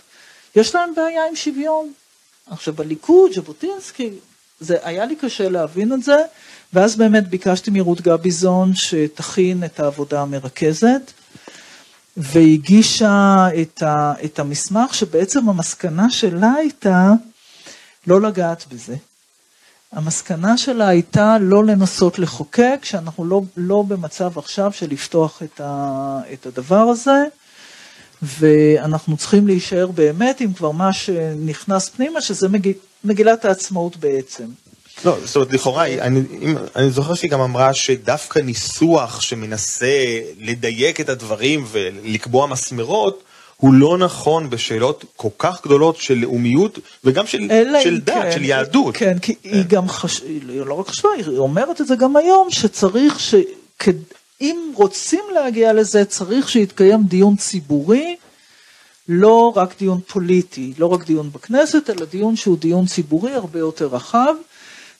יש 0.56 0.76
להם 0.76 0.96
בעיה 0.96 1.28
עם 1.30 1.36
שוויון. 1.36 1.94
עכשיו 2.48 2.74
בליכוד, 2.74 3.32
ז'בוטינסקי, 3.34 4.10
זה 4.60 4.78
היה 4.84 5.06
לי 5.06 5.16
קשה 5.16 5.50
להבין 5.50 5.94
את 5.94 6.04
זה, 6.04 6.18
ואז 6.74 6.96
באמת 6.96 7.28
ביקשתי 7.28 7.72
מרות 7.72 8.02
גביזון 8.02 8.76
שתכין 8.76 9.64
את 9.64 9.80
העבודה 9.80 10.22
המרכזת, 10.22 11.12
והגישה 12.18 13.48
את, 13.62 13.84
ה, 13.84 14.14
את 14.26 14.40
המסמך 14.40 14.94
שבעצם 14.94 15.50
המסקנה 15.50 16.10
שלה 16.10 16.54
הייתה 16.54 17.12
לא 18.08 18.22
לגעת 18.22 18.66
בזה. 18.72 18.96
המסקנה 19.92 20.58
שלה 20.58 20.88
הייתה 20.88 21.38
לא 21.42 21.66
לנסות 21.66 22.20
לחוקק, 22.20 22.80
שאנחנו 22.84 23.26
לא, 23.26 23.42
לא 23.58 23.84
במצב 23.88 24.38
עכשיו 24.38 24.72
של 24.72 24.88
לפתוח 24.90 25.44
את, 25.44 25.62
ה, 25.64 26.20
את 26.34 26.46
הדבר 26.46 26.82
הזה, 26.82 27.24
ואנחנו 28.24 29.18
צריכים 29.18 29.48
להישאר 29.48 29.88
באמת 29.88 30.42
עם 30.42 30.53
כבר 30.53 30.72
מה 30.72 30.94
שנכנס 30.94 31.89
פנימה, 31.89 32.22
שזה 32.22 32.50
מגיל, 32.50 32.74
מגילת 33.03 33.46
העצמאות 33.46 33.98
בעצם. 33.98 34.46
לא, 35.06 35.18
זאת 35.25 35.36
אומרת, 35.36 35.53
לכאורה, 35.53 35.88
אני, 35.88 36.22
אם, 36.42 36.56
אני 36.75 36.89
זוכר 36.89 37.13
שהיא 37.13 37.32
גם 37.32 37.42
אמרה 37.42 37.74
שדווקא 37.74 38.39
ניסוח 38.39 39.22
שמנסה 39.22 40.20
לדייק 40.39 41.01
את 41.01 41.10
הדברים 41.10 41.65
ולקבוע 41.72 42.48
מסמרות, 42.48 43.24
הוא 43.58 43.74
לא 43.74 43.98
נכון 43.98 44.50
בשאלות 44.50 45.06
כל 45.15 45.30
כך 45.38 45.65
גדולות 45.65 45.98
של 45.98 46.13
לאומיות 46.13 46.80
וגם 47.03 47.27
של, 47.27 47.39
של 47.84 48.00
דת, 48.00 48.13
כן, 48.13 48.32
של 48.32 48.44
יהדות. 48.44 48.98
כן, 48.98 49.20
כי 49.20 49.36
היא 49.44 49.63
גם 49.68 49.89
חש... 49.89 50.22
היא 50.22 50.42
לא 50.65 50.74
רק 50.74 50.88
חשבה, 50.88 51.10
היא 51.18 51.38
אומרת 51.38 51.82
את 51.82 51.88
זה 51.88 51.96
גם 51.96 52.15
היום, 52.15 52.48
שצריך 52.51 53.20
ש... 53.20 53.36
אם 54.44 54.72
רוצים 54.76 55.24
להגיע 55.34 55.74
לזה, 55.74 56.06
צריך 56.06 56.50
שיתקיים 56.50 57.04
דיון 57.04 57.36
ציבורי, 57.36 58.16
לא 59.08 59.54
רק 59.56 59.76
דיון 59.80 60.00
פוליטי, 60.08 60.74
לא 60.78 60.86
רק 60.86 61.06
דיון 61.06 61.32
בכנסת, 61.32 61.90
אלא 61.90 62.06
דיון 62.06 62.36
שהוא 62.36 62.58
דיון 62.58 62.86
ציבורי 62.86 63.32
הרבה 63.32 63.60
יותר 63.60 63.88
רחב. 63.88 64.36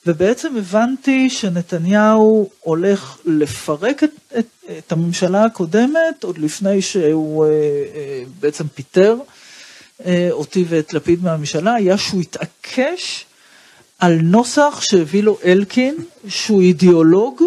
ובעצם 0.06 0.56
הבנתי 0.56 1.30
שנתניהו 1.30 2.50
הולך 2.60 3.18
לפרק 3.24 4.04
את, 4.04 4.10
את, 4.38 4.46
את 4.78 4.92
הממשלה 4.92 5.44
הקודמת 5.44 6.24
עוד 6.24 6.38
לפני 6.38 6.82
שהוא 6.82 7.44
אה, 7.44 7.50
אה, 7.50 8.22
בעצם 8.40 8.64
פיטר 8.74 9.16
אה, 10.06 10.28
אותי 10.30 10.64
ואת 10.68 10.92
לפיד 10.94 11.24
מהממשלה, 11.24 11.74
היה 11.74 11.98
שהוא 11.98 12.20
התעקש 12.20 13.24
על 13.98 14.14
נוסח 14.22 14.80
שהביא 14.80 15.22
לו 15.22 15.38
אלקין, 15.44 15.96
שהוא 16.28 16.60
אידיאולוג, 16.60 17.42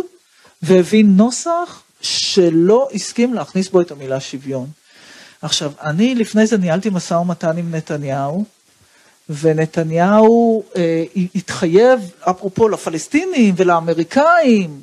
והביא 0.62 1.06
נוסח 1.06 1.84
שלא 2.02 2.88
הסכים 2.94 3.34
להכניס 3.34 3.70
בו 3.70 3.82
את 3.82 3.92
המילה 3.92 4.20
שוויון. 4.20 4.68
עכשיו, 5.42 5.72
אני 5.82 6.16
לפני 6.16 6.48
זה 6.48 6.58
ניהלתי 6.58 6.90
משא 6.90 7.14
ומתן 7.14 7.58
עם 7.58 7.76
נתניהו, 7.76 8.46
ונתניהו 9.30 10.64
אה, 10.76 11.04
התחייב, 11.36 12.12
אפרופו 12.20 12.70
לפלסטינים 12.70 13.54
ולאמריקאים, 13.58 14.82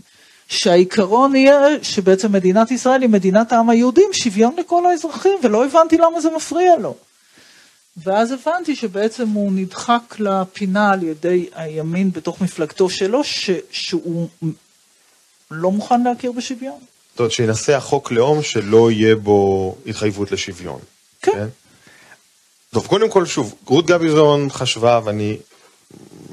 שהעיקרון 0.49 1.37
יהיה 1.37 1.59
שבעצם 1.83 2.33
מדינת 2.33 2.71
ישראל 2.71 3.03
היא 3.03 3.11
מדינת 3.11 3.53
העם 3.53 3.71
היהודי 3.71 4.03
עם 4.07 4.13
שוויון 4.13 4.55
לכל 4.59 4.87
האזרחים, 4.87 5.39
ולא 5.43 5.65
הבנתי 5.65 5.97
למה 5.97 6.21
זה 6.21 6.29
מפריע 6.37 6.77
לו. 6.77 6.97
ואז 7.97 8.33
הבנתי 8.33 8.77
שבעצם 8.77 9.29
הוא 9.29 9.53
נדחק 9.53 10.15
לפינה 10.19 10.91
על 10.91 11.03
ידי 11.03 11.47
הימין 11.55 12.11
בתוך 12.13 12.41
מפלגתו 12.41 12.91
שלו, 12.91 13.25
ש, 13.25 13.51
שהוא 13.71 14.29
לא 15.51 15.71
מוכן 15.71 16.03
להכיר 16.03 16.33
בשוויון. 16.33 16.79
זאת 17.15 17.19
אומרת, 17.21 17.33
שינסה 17.33 17.77
החוק 17.77 18.13
לאום 18.13 18.43
שלא 18.43 18.91
יהיה 18.91 19.17
בו 19.17 19.77
התחייבות 19.87 20.33
לשוויון. 20.33 20.81
כן. 21.23 21.33
כן? 21.33 21.47
טוב, 22.73 22.87
קודם 22.87 23.11
כל, 23.11 23.27
שוב, 23.27 23.55
רות 23.67 23.87
גביזון 23.87 24.51
חשבה, 24.51 25.01
ואני 25.05 25.37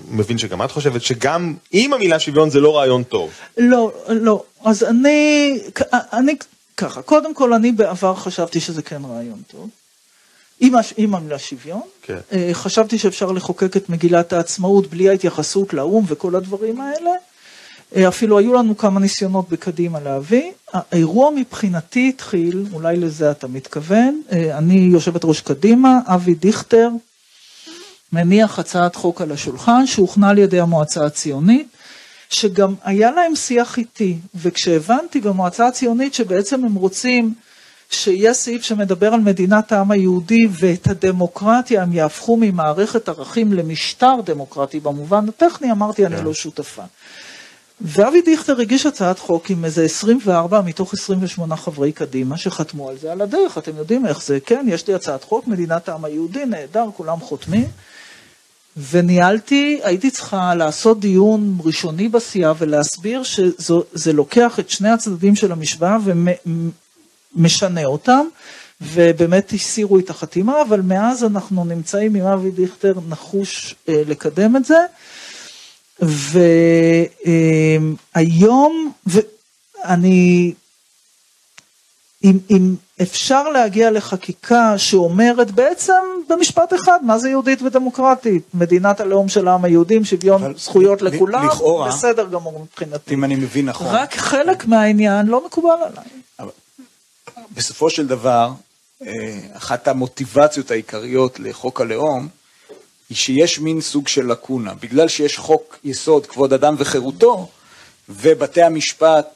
מבין 0.08 0.38
שגם 0.38 0.62
את 0.62 0.72
חושבת, 0.72 1.02
שגם 1.02 1.54
עם 1.72 1.94
המילה 1.94 2.20
שוויון 2.20 2.50
זה 2.50 2.60
לא 2.60 2.78
רעיון 2.78 3.04
טוב. 3.04 3.32
לא, 3.58 3.92
לא. 4.10 4.44
אז 4.64 4.84
אני, 4.84 5.60
אני 6.14 6.36
ככה, 6.78 7.02
קודם 7.02 7.34
כל, 7.34 7.54
אני 7.54 7.72
בעבר 7.72 8.16
חשבתי 8.16 8.60
שזה 8.60 8.82
כן 8.82 9.02
רעיון 9.06 9.42
טוב. 9.52 9.70
עם, 10.60 10.74
עם 10.98 11.16
המילה 11.16 11.40
שוויון. 11.40 11.82
כן. 12.02 12.18
אה, 12.32 12.50
חשבתי 12.54 12.98
שאפשר 12.98 13.32
לחוקק 13.32 13.78
את 13.78 13.90
מגילת 13.90 14.34
העצמאות 14.34 14.88
בלי 14.88 15.10
ההתייחסות 15.10 15.74
לאו"ם 15.74 16.04
וכל 16.08 16.36
הדברים 16.36 16.82
האלה. 16.82 17.12
אה, 17.96 18.08
אפילו 18.08 18.40
היו 18.40 18.54
לנו 18.54 18.78
כמה 18.78 19.00
ניסיונות 19.00 19.50
בקדימה 19.50 20.00
להביא. 20.00 20.52
האירוע 20.74 21.32
מבחינתי 21.36 22.10
התחיל, 22.10 22.66
אולי 22.74 22.98
לזה 22.98 23.32
אתה 23.32 23.48
מתכוון, 23.48 24.22
אה, 24.32 24.58
אני 24.58 24.76
יושבת 24.76 25.26
ראש 25.26 25.42
קדימה, 25.42 26.00
אבי 26.06 26.34
דיכטר 26.34 26.90
מניח 28.14 28.60
הצעת 28.60 28.96
חוק 28.96 29.22
על 29.22 29.32
השולחן 29.32 29.88
שהוכנה 29.88 30.30
על 30.30 30.38
ידי 30.38 30.60
המועצה 30.60 31.06
הציונית, 31.06 31.68
שגם 32.30 32.74
היה 32.84 33.12
להם 33.12 33.36
שיח 33.36 33.78
איתי, 33.78 34.18
וכשהבנתי 34.36 35.22
במועצה 35.22 35.68
הציונית 35.68 36.14
שבעצם 36.14 36.66
הם 36.66 36.76
רוצים 36.76 37.34
שיהיה 37.90 38.34
סעיף 38.34 38.64
שמדבר 38.64 39.14
על 39.14 39.20
מדינת 39.20 39.72
העם 39.72 39.92
היהודי 39.92 40.48
ואת 40.52 40.88
הדמוקרטיה 40.88 41.84
הם 41.84 41.94
יהפכו 41.94 42.38
ממערכת 42.38 43.10
ערכים 43.10 43.54
למשטר 43.54 44.16
דמוקרטי 44.26 44.80
במובן 44.80 45.30
הטכני, 45.30 45.72
אמרתי 45.72 46.06
אני 46.06 46.18
כן. 46.18 46.24
לא 46.24 46.34
שותפה. 46.34 46.84
ואבי 47.84 48.22
דיכטר 48.22 48.62
הגיש 48.62 48.86
הצעת 48.86 49.20
חוק 49.20 49.50
עם 49.50 49.66
איזה 49.66 49.84
24 49.84 50.62
מתוך 50.62 50.94
28 50.94 51.56
חברי 51.56 51.92
קדימה 51.92 52.38
שחתמו 52.38 52.90
על 52.90 52.98
זה 52.98 53.12
על 53.12 53.22
הדרך, 53.22 53.58
אתם 53.58 53.78
יודעים 53.78 54.06
איך 54.06 54.24
זה, 54.24 54.40
כן, 54.40 54.66
יש 54.70 54.88
לי 54.88 54.94
הצעת 54.94 55.24
חוק, 55.24 55.48
מדינת 55.48 55.90
העם 55.90 56.06
היהודי, 56.06 56.46
נהדר, 56.46 56.86
כולם 56.98 57.20
חותמים. 57.20 57.66
וניהלתי, 58.78 59.80
הייתי 59.84 60.12
צריכה 60.12 60.56
לעשות 60.56 61.00
דיון 61.00 61.58
ראשוני 61.64 62.10
בסיעה 62.10 62.54
ולהסביר 62.58 63.24
שזה 63.24 64.14
לוקח 64.14 64.60
את 64.60 64.70
שני 64.70 64.90
הצדדים 64.90 65.36
של 65.36 65.52
המשוואה 65.52 65.98
ומשנה 67.36 67.86
אותם, 67.86 68.26
ובאמת 68.82 69.54
הסירו 69.54 70.00
את 70.00 70.10
החתימה, 70.10 70.62
אבל 70.62 70.82
מאז 70.82 71.24
אנחנו 71.24 71.66
נמצאים 71.66 72.16
עם 72.16 72.26
אבי 72.26 72.52
דיכטר 72.52 72.94
נחוש 73.10 73.76
אה, 73.90 74.02
לקדם 74.08 74.56
את 74.56 74.66
זה. 74.66 74.78
והיום, 78.16 78.92
ואני, 79.06 80.54
אם, 82.24 82.38
אם 82.50 82.76
אפשר 83.02 83.50
להגיע 83.50 83.92
לחקיקה 83.92 84.78
שאומרת 84.78 85.52
בעצם 85.52 85.94
במשפט 86.30 86.74
אחד, 86.74 87.00
מה 87.04 87.18
זה 87.18 87.30
יהודית 87.30 87.62
ודמוקרטית? 87.62 88.44
מדינת 88.54 89.00
הלאום 89.00 89.30
של 89.30 89.48
העם 89.48 89.66
היהודי 89.66 89.96
עם 89.96 90.06
שוויון 90.06 90.58
זכויות 90.58 91.02
לכולם, 91.02 91.48
לכאורה, 91.48 91.88
בסדר 91.88 92.28
גמור 92.28 92.60
מבחינתי. 92.60 93.14
אם 93.14 93.24
אני 93.24 93.36
מבין 93.36 93.66
נכון. 93.66 93.88
רק 93.90 94.16
חלק 94.16 94.66
מהעניין 94.66 95.28
לא 95.28 95.46
מקובל 95.46 95.78
עליי. 95.86 96.52
בסופו 97.56 97.90
של 97.90 98.08
דבר, 98.08 98.52
אה, 99.06 99.40
אחת 99.54 99.88
המוטיבציות 99.88 100.72
העיקריות 100.72 101.40
לחוק 101.40 101.82
הלאום, 101.82 102.28
היא 103.12 103.18
שיש 103.18 103.60
מין 103.60 103.82
סוג 103.82 104.08
של 104.08 104.32
לקונה. 104.32 104.74
בגלל 104.74 105.08
שיש 105.08 105.38
חוק 105.38 105.80
יסוד 105.84 106.26
כבוד 106.26 106.54
אדם 106.54 106.76
וחירותו, 106.78 107.48
ובתי 108.10 108.62
המשפט 108.62 109.28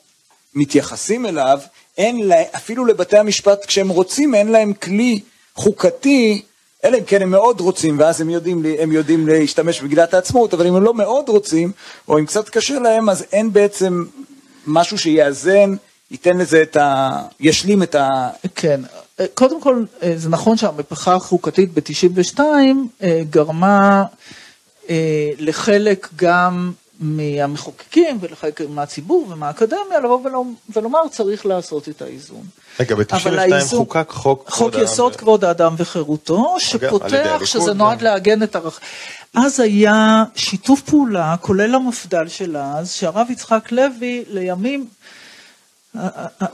מתייחסים 0.53 1.25
אליו, 1.25 1.59
אין 1.97 2.27
לה, 2.27 2.35
אפילו 2.55 2.85
לבתי 2.85 3.17
המשפט 3.17 3.65
כשהם 3.65 3.89
רוצים, 3.89 4.35
אין 4.35 4.47
להם 4.47 4.73
כלי 4.73 5.19
חוקתי, 5.55 6.41
אלא 6.85 6.97
אם 6.97 7.03
כן 7.03 7.21
הם 7.21 7.31
מאוד 7.31 7.59
רוצים, 7.59 7.99
ואז 7.99 8.21
הם 8.21 8.29
יודעים, 8.29 8.65
הם 8.79 8.91
יודעים 8.91 9.27
להשתמש 9.27 9.81
במגילת 9.81 10.13
העצמאות, 10.13 10.53
אבל 10.53 10.67
אם 10.67 10.75
הם 10.75 10.83
לא 10.83 10.93
מאוד 10.93 11.29
רוצים, 11.29 11.71
או 12.07 12.19
אם 12.19 12.25
קצת 12.25 12.49
קשה 12.49 12.79
להם, 12.79 13.09
אז 13.09 13.25
אין 13.31 13.53
בעצם 13.53 14.05
משהו 14.67 14.97
שיאזן, 14.97 15.75
ייתן 16.11 16.37
לזה 16.37 16.61
את 16.61 16.77
ה... 16.77 17.09
ישלים 17.39 17.83
את 17.83 17.95
ה... 17.95 18.29
כן, 18.55 18.81
קודם 19.33 19.61
כל, 19.61 19.83
אה, 20.03 20.13
זה 20.15 20.29
נכון 20.29 20.57
שהמהפכה 20.57 21.13
החוקתית 21.15 21.73
ב-92 21.73 22.39
אה, 23.03 23.21
גרמה 23.29 24.03
אה, 24.89 25.29
לחלק 25.39 26.07
גם 26.15 26.71
מהמחוקקים 26.99 28.17
ולחלק 28.21 28.61
מהציבור 28.69 29.27
ומהאקדמיה 29.29 29.99
לבוא 30.03 30.19
ולומר 30.75 31.07
צריך 31.11 31.45
לעשות 31.45 31.89
את 31.89 32.01
האיזון. 32.01 32.43
רגע, 32.79 32.95
ב-92 32.95 33.75
חוקק 33.75 34.09
חוק 34.09 34.49
חוק 34.49 34.73
יסוד 34.75 35.13
ו... 35.13 35.17
כבוד 35.17 35.45
האדם 35.45 35.75
וחירותו, 35.77 36.55
שפותח 36.59 37.41
שזה 37.45 37.73
נועד 37.73 38.01
לעגן 38.01 38.43
את 38.43 38.55
ערך... 38.55 38.79
אז 39.33 39.59
היה 39.59 40.23
שיתוף 40.35 40.81
פעולה, 40.81 41.35
כולל 41.41 41.75
המפד"ל 41.75 42.27
של 42.27 42.57
אז, 42.57 42.91
שהרב 42.91 43.27
יצחק 43.29 43.71
לוי 43.71 44.23
לימים 44.29 44.87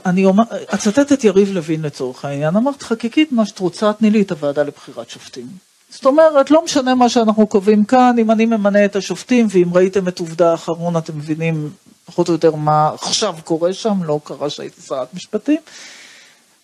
אני 0.06 0.26
אצטט 0.74 1.12
את 1.12 1.24
יריב 1.24 1.52
לוין 1.52 1.82
לצורך 1.82 2.24
העניין, 2.24 2.56
אמרת 2.56 2.82
חקיקית 2.82 3.32
מה 3.32 3.46
שאת 3.46 3.58
רוצה, 3.58 3.92
תני 3.92 4.10
לי 4.10 4.22
את 4.22 4.30
הוועדה 4.30 4.62
לבחירת 4.62 5.10
שופטים. 5.10 5.46
זאת 5.90 6.06
אומרת, 6.06 6.50
לא 6.50 6.64
משנה 6.64 6.94
מה 6.94 7.08
שאנחנו 7.08 7.46
קובעים 7.46 7.84
כאן, 7.84 8.16
אם 8.18 8.30
אני 8.30 8.46
ממנה 8.46 8.84
את 8.84 8.96
השופטים, 8.96 9.46
ואם 9.50 9.74
ראיתם 9.74 10.08
את 10.08 10.18
עובדה 10.18 10.50
האחרון, 10.50 10.96
אתם 10.96 11.18
מבינים 11.18 11.70
פחות 12.04 12.28
או 12.28 12.32
יותר 12.32 12.54
מה 12.54 12.90
עכשיו 12.94 13.34
קורה 13.44 13.72
שם, 13.72 14.02
לא 14.02 14.20
קרה 14.24 14.50
שהייתי 14.50 14.80
שרת 14.80 15.14
משפטים. 15.14 15.60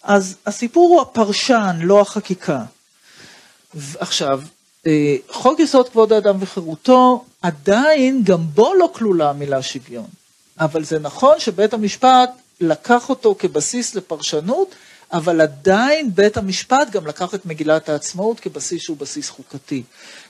אז 0.03 0.37
הסיפור 0.47 0.89
הוא 0.89 1.01
הפרשן, 1.01 1.77
לא 1.81 2.01
החקיקה. 2.01 2.63
עכשיו, 3.99 4.41
אה, 4.87 5.17
חוק 5.31 5.61
יסוד 5.61 5.89
כבוד 5.89 6.13
האדם 6.13 6.37
וחירותו, 6.41 7.25
עדיין 7.43 8.23
גם 8.25 8.41
בו 8.55 8.75
לא 8.75 8.91
כלולה 8.95 9.31
המילה 9.31 9.63
שוויון. 9.63 10.07
אבל 10.61 10.85
זה 10.85 10.99
נכון 10.99 11.41
שבית 11.41 11.75
המשפט 11.75 12.31
לקח 12.61 13.09
אותו 13.09 13.35
כבסיס 13.39 13.95
לפרשנות, 13.95 14.75
אבל 15.13 15.41
עדיין 15.41 16.11
בית 16.15 16.37
המשפט 16.37 16.91
גם 16.91 17.07
לקח 17.07 17.35
את 17.35 17.47
מגילת 17.47 17.89
העצמאות 17.89 18.41
כבסיס 18.41 18.83
שהוא 18.83 18.97
בסיס 18.97 19.31
חוקתי. 19.31 19.83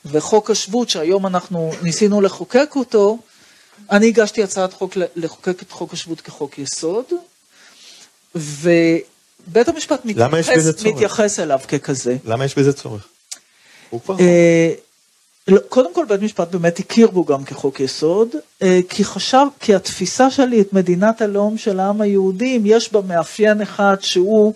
וחוק 0.04 0.50
השבות 0.50 0.88
שהיום 0.88 1.26
אנחנו 1.26 1.72
ניסינו 1.82 2.20
לחוקק 2.20 2.72
אותו, 2.76 3.18
אני 3.90 4.08
הגשתי 4.08 4.42
הצעת 4.42 4.72
חוק 4.72 4.96
לחוקק 5.16 5.62
את 5.62 5.72
חוק 5.72 5.92
השבות 5.92 6.20
כחוק 6.20 6.58
יסוד, 6.58 7.04
ובית 8.34 9.68
המשפט 9.68 10.04
מתייחס, 10.04 10.84
מתייחס 10.84 11.38
אליו 11.38 11.60
ככזה. 11.68 12.16
למה 12.24 12.44
יש 12.44 12.58
בזה 12.58 12.72
צורך? 12.72 13.08
הוא 13.90 14.00
כבר... 14.00 14.16
לא, 15.48 15.60
קודם 15.68 15.94
כל 15.94 16.04
בית 16.08 16.22
משפט 16.22 16.48
באמת 16.48 16.78
הכיר 16.78 17.10
בו 17.10 17.24
גם 17.24 17.44
כחוק 17.44 17.80
יסוד, 17.80 18.28
אה, 18.62 18.80
כי 18.88 19.04
חשב, 19.04 19.46
כי 19.60 19.74
התפיסה 19.74 20.30
שלי 20.30 20.60
את 20.60 20.72
מדינת 20.72 21.22
הלאום 21.22 21.58
של 21.58 21.80
העם 21.80 22.00
היהודי, 22.00 22.56
אם 22.56 22.62
יש 22.64 22.92
בה 22.92 23.00
מאפיין 23.00 23.60
אחד 23.60 23.96
שהוא 24.00 24.54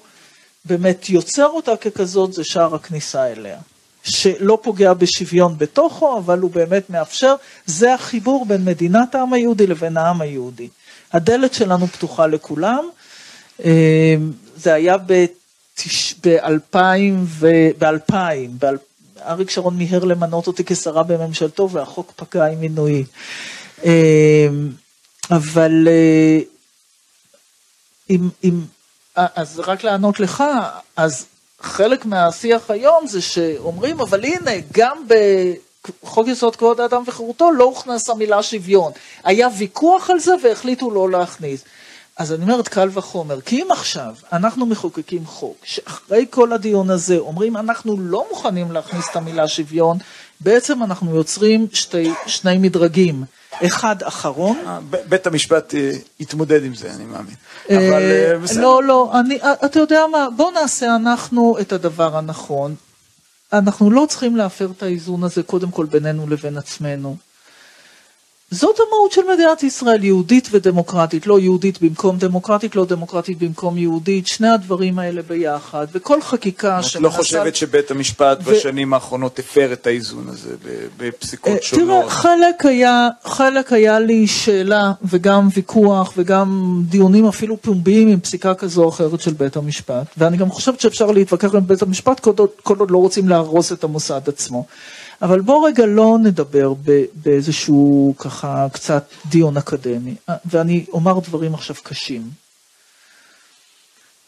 באמת 0.65 1.11
יוצר 1.11 1.47
אותה 1.47 1.77
ככזאת, 1.77 2.33
זה 2.33 2.45
שער 2.45 2.75
הכניסה 2.75 3.33
אליה. 3.33 3.59
שלא 4.05 4.59
פוגע 4.63 4.95
בשוויון 4.95 5.55
בתוכו, 5.59 6.19
אבל 6.19 6.39
הוא 6.39 6.51
באמת 6.51 6.91
מאפשר, 6.91 7.35
זה 7.67 7.95
החיבור 7.95 8.47
בין 8.47 8.65
מדינת 8.65 9.15
העם 9.15 9.33
היהודי 9.33 9.67
לבין 9.67 9.97
העם 9.97 10.21
היהודי. 10.21 10.69
הדלת 11.13 11.55
שלנו 11.55 11.87
פתוחה 11.87 12.27
לכולם. 12.27 12.85
אה, 13.65 14.17
זה 14.57 14.75
היה 14.75 14.97
ב-2000, 14.99 16.77
ב-2000, 17.79 18.15
אריק 19.21 19.51
שרון 19.51 19.77
מיהר 19.77 20.05
למנות 20.05 20.47
אותי 20.47 20.65
כשרה 20.65 21.03
בממשלתו 21.03 21.71
והחוק 21.71 22.13
פקע 22.17 22.47
עם 22.47 22.61
מינויי. 22.61 23.05
אבל 25.31 25.89
אם, 28.11 28.29
אם, 28.45 28.61
אז 29.17 29.61
רק 29.61 29.85
לענות 29.85 30.21
לך, 30.21 30.45
אז 30.97 31.27
חלק 31.61 32.05
מהשיח 32.05 32.71
היום 32.71 33.07
זה 33.07 33.23
שאומרים, 33.23 34.01
אבל 34.01 34.25
הנה, 34.25 34.51
גם 34.73 35.05
בחוק 35.07 36.29
יסוד 36.29 36.57
כבוד 36.57 36.81
האדם 36.81 37.03
וחירותו 37.07 37.51
לא 37.51 37.65
הוכנס 37.65 38.11
המילה 38.11 38.43
שוויון. 38.43 38.93
היה 39.25 39.49
ויכוח 39.59 40.11
על 40.11 40.21
זה 40.21 40.33
והחליטו 40.43 40.91
לא 40.91 41.11
להכניס. 41.11 41.65
אז 42.23 42.33
אני 42.33 42.43
אומרת 42.43 42.69
קל 42.69 42.89
וחומר, 42.93 43.41
כי 43.41 43.63
אם 43.63 43.69
עכשיו 43.73 44.15
אנחנו 44.33 44.67
מחוקקים 44.67 45.27
חוק, 45.27 45.57
שאחרי 45.65 46.27
כל 46.31 46.53
הדיון 46.53 46.91
הזה 46.91 47.19
אומרים 47.19 47.57
אנחנו 47.57 47.97
לא 48.01 48.27
מוכנים 48.31 48.73
להכניס 48.73 49.05
את 49.11 49.17
המילה 49.17 49.49
שוויון, 49.49 49.99
בעצם 50.41 50.83
אנחנו 50.83 51.17
יוצרים 51.17 51.67
שתי, 51.73 52.11
שני 52.27 52.59
מדרגים. 52.59 53.25
אחד 53.67 54.03
אחרון. 54.03 54.57
אה, 54.67 54.79
בית 55.09 55.27
המשפט 55.27 55.75
אה, 55.75 55.93
יתמודד 56.21 56.65
עם 56.65 56.75
זה, 56.75 56.93
אני 56.95 57.05
מאמין. 57.05 57.35
אבל 57.71 58.03
אה, 58.03 58.39
בסדר. 58.43 58.61
לא, 58.61 58.83
לא, 58.85 59.13
אני, 59.21 59.39
אתה 59.65 59.79
יודע 59.79 60.07
מה, 60.13 60.29
בוא 60.37 60.53
נעשה 60.53 60.97
אנחנו 60.97 61.57
את 61.61 61.73
הדבר 61.73 62.17
הנכון. 62.17 62.75
אנחנו 63.53 63.91
לא 63.91 64.07
צריכים 64.09 64.37
להפר 64.37 64.69
את 64.77 64.83
האיזון 64.83 65.25
הזה 65.25 65.43
קודם 65.43 65.71
כל 65.71 65.87
בינינו 65.87 66.27
לבין 66.29 66.59
עצמנו. 66.59 67.17
זאת 68.53 68.77
המהות 68.87 69.13
של 69.13 69.21
מדינת 69.35 69.63
ישראל, 69.63 70.05
יהודית 70.05 70.49
ודמוקרטית, 70.51 71.27
לא 71.27 71.41
יהודית 71.41 71.83
במקום 71.83 72.19
דמוקרטית, 72.19 72.77
לא 72.77 72.85
דמוקרטית 72.85 73.39
במקום 73.39 73.79
יהודית, 73.79 74.27
שני 74.27 74.49
הדברים 74.49 74.99
האלה 74.99 75.23
ביחד, 75.23 75.87
וכל 75.93 76.23
חקיקה 76.23 76.83
שמנסה... 76.83 76.99
את 76.99 77.03
לא 77.03 77.09
חושבת 77.09 77.57
שבית 77.57 77.91
המשפט 77.91 78.39
ו... 78.45 78.51
בשנים 78.51 78.95
האחרונות 78.95 79.39
הפר 79.39 79.73
את 79.73 79.87
האיזון 79.87 80.29
הזה 80.29 80.55
בפסיקות 80.97 81.53
אה, 81.53 81.63
שונות? 81.63 82.01
תראה, 82.03 82.11
חלק 82.11 82.67
היה, 82.67 83.09
חלק 83.25 83.73
היה 83.73 84.01
לי 84.01 84.27
שאלה 84.27 84.93
וגם 85.03 85.49
ויכוח 85.55 86.13
וגם 86.17 86.81
דיונים 86.89 87.27
אפילו 87.27 87.63
פומביים 87.63 88.09
עם 88.09 88.21
פסיקה 88.21 88.55
כזו 88.55 88.85
או 88.85 88.89
אחרת 88.89 89.21
של 89.21 89.33
בית 89.33 89.57
המשפט, 89.57 90.07
ואני 90.19 90.37
גם 90.37 90.51
חושבת 90.51 90.81
שאפשר 90.81 91.11
להתווכח 91.11 91.55
עם 91.55 91.67
בית 91.67 91.83
המשפט 91.83 92.21
כל 92.63 92.77
עוד 92.79 92.91
לא 92.91 92.99
רוצים 92.99 93.29
להרוס 93.29 93.73
את 93.73 93.85
המוסד 93.85 94.21
עצמו. 94.29 94.67
אבל 95.23 95.41
בוא 95.41 95.69
רגע 95.69 95.87
לא 95.87 96.19
נדבר 96.23 96.73
באיזשהו 97.15 98.15
ככה 98.19 98.67
קצת 98.73 99.05
דיון 99.27 99.57
אקדמי, 99.57 100.15
ואני 100.45 100.85
אומר 100.93 101.19
דברים 101.19 101.55
עכשיו 101.55 101.77
קשים. 101.83 102.31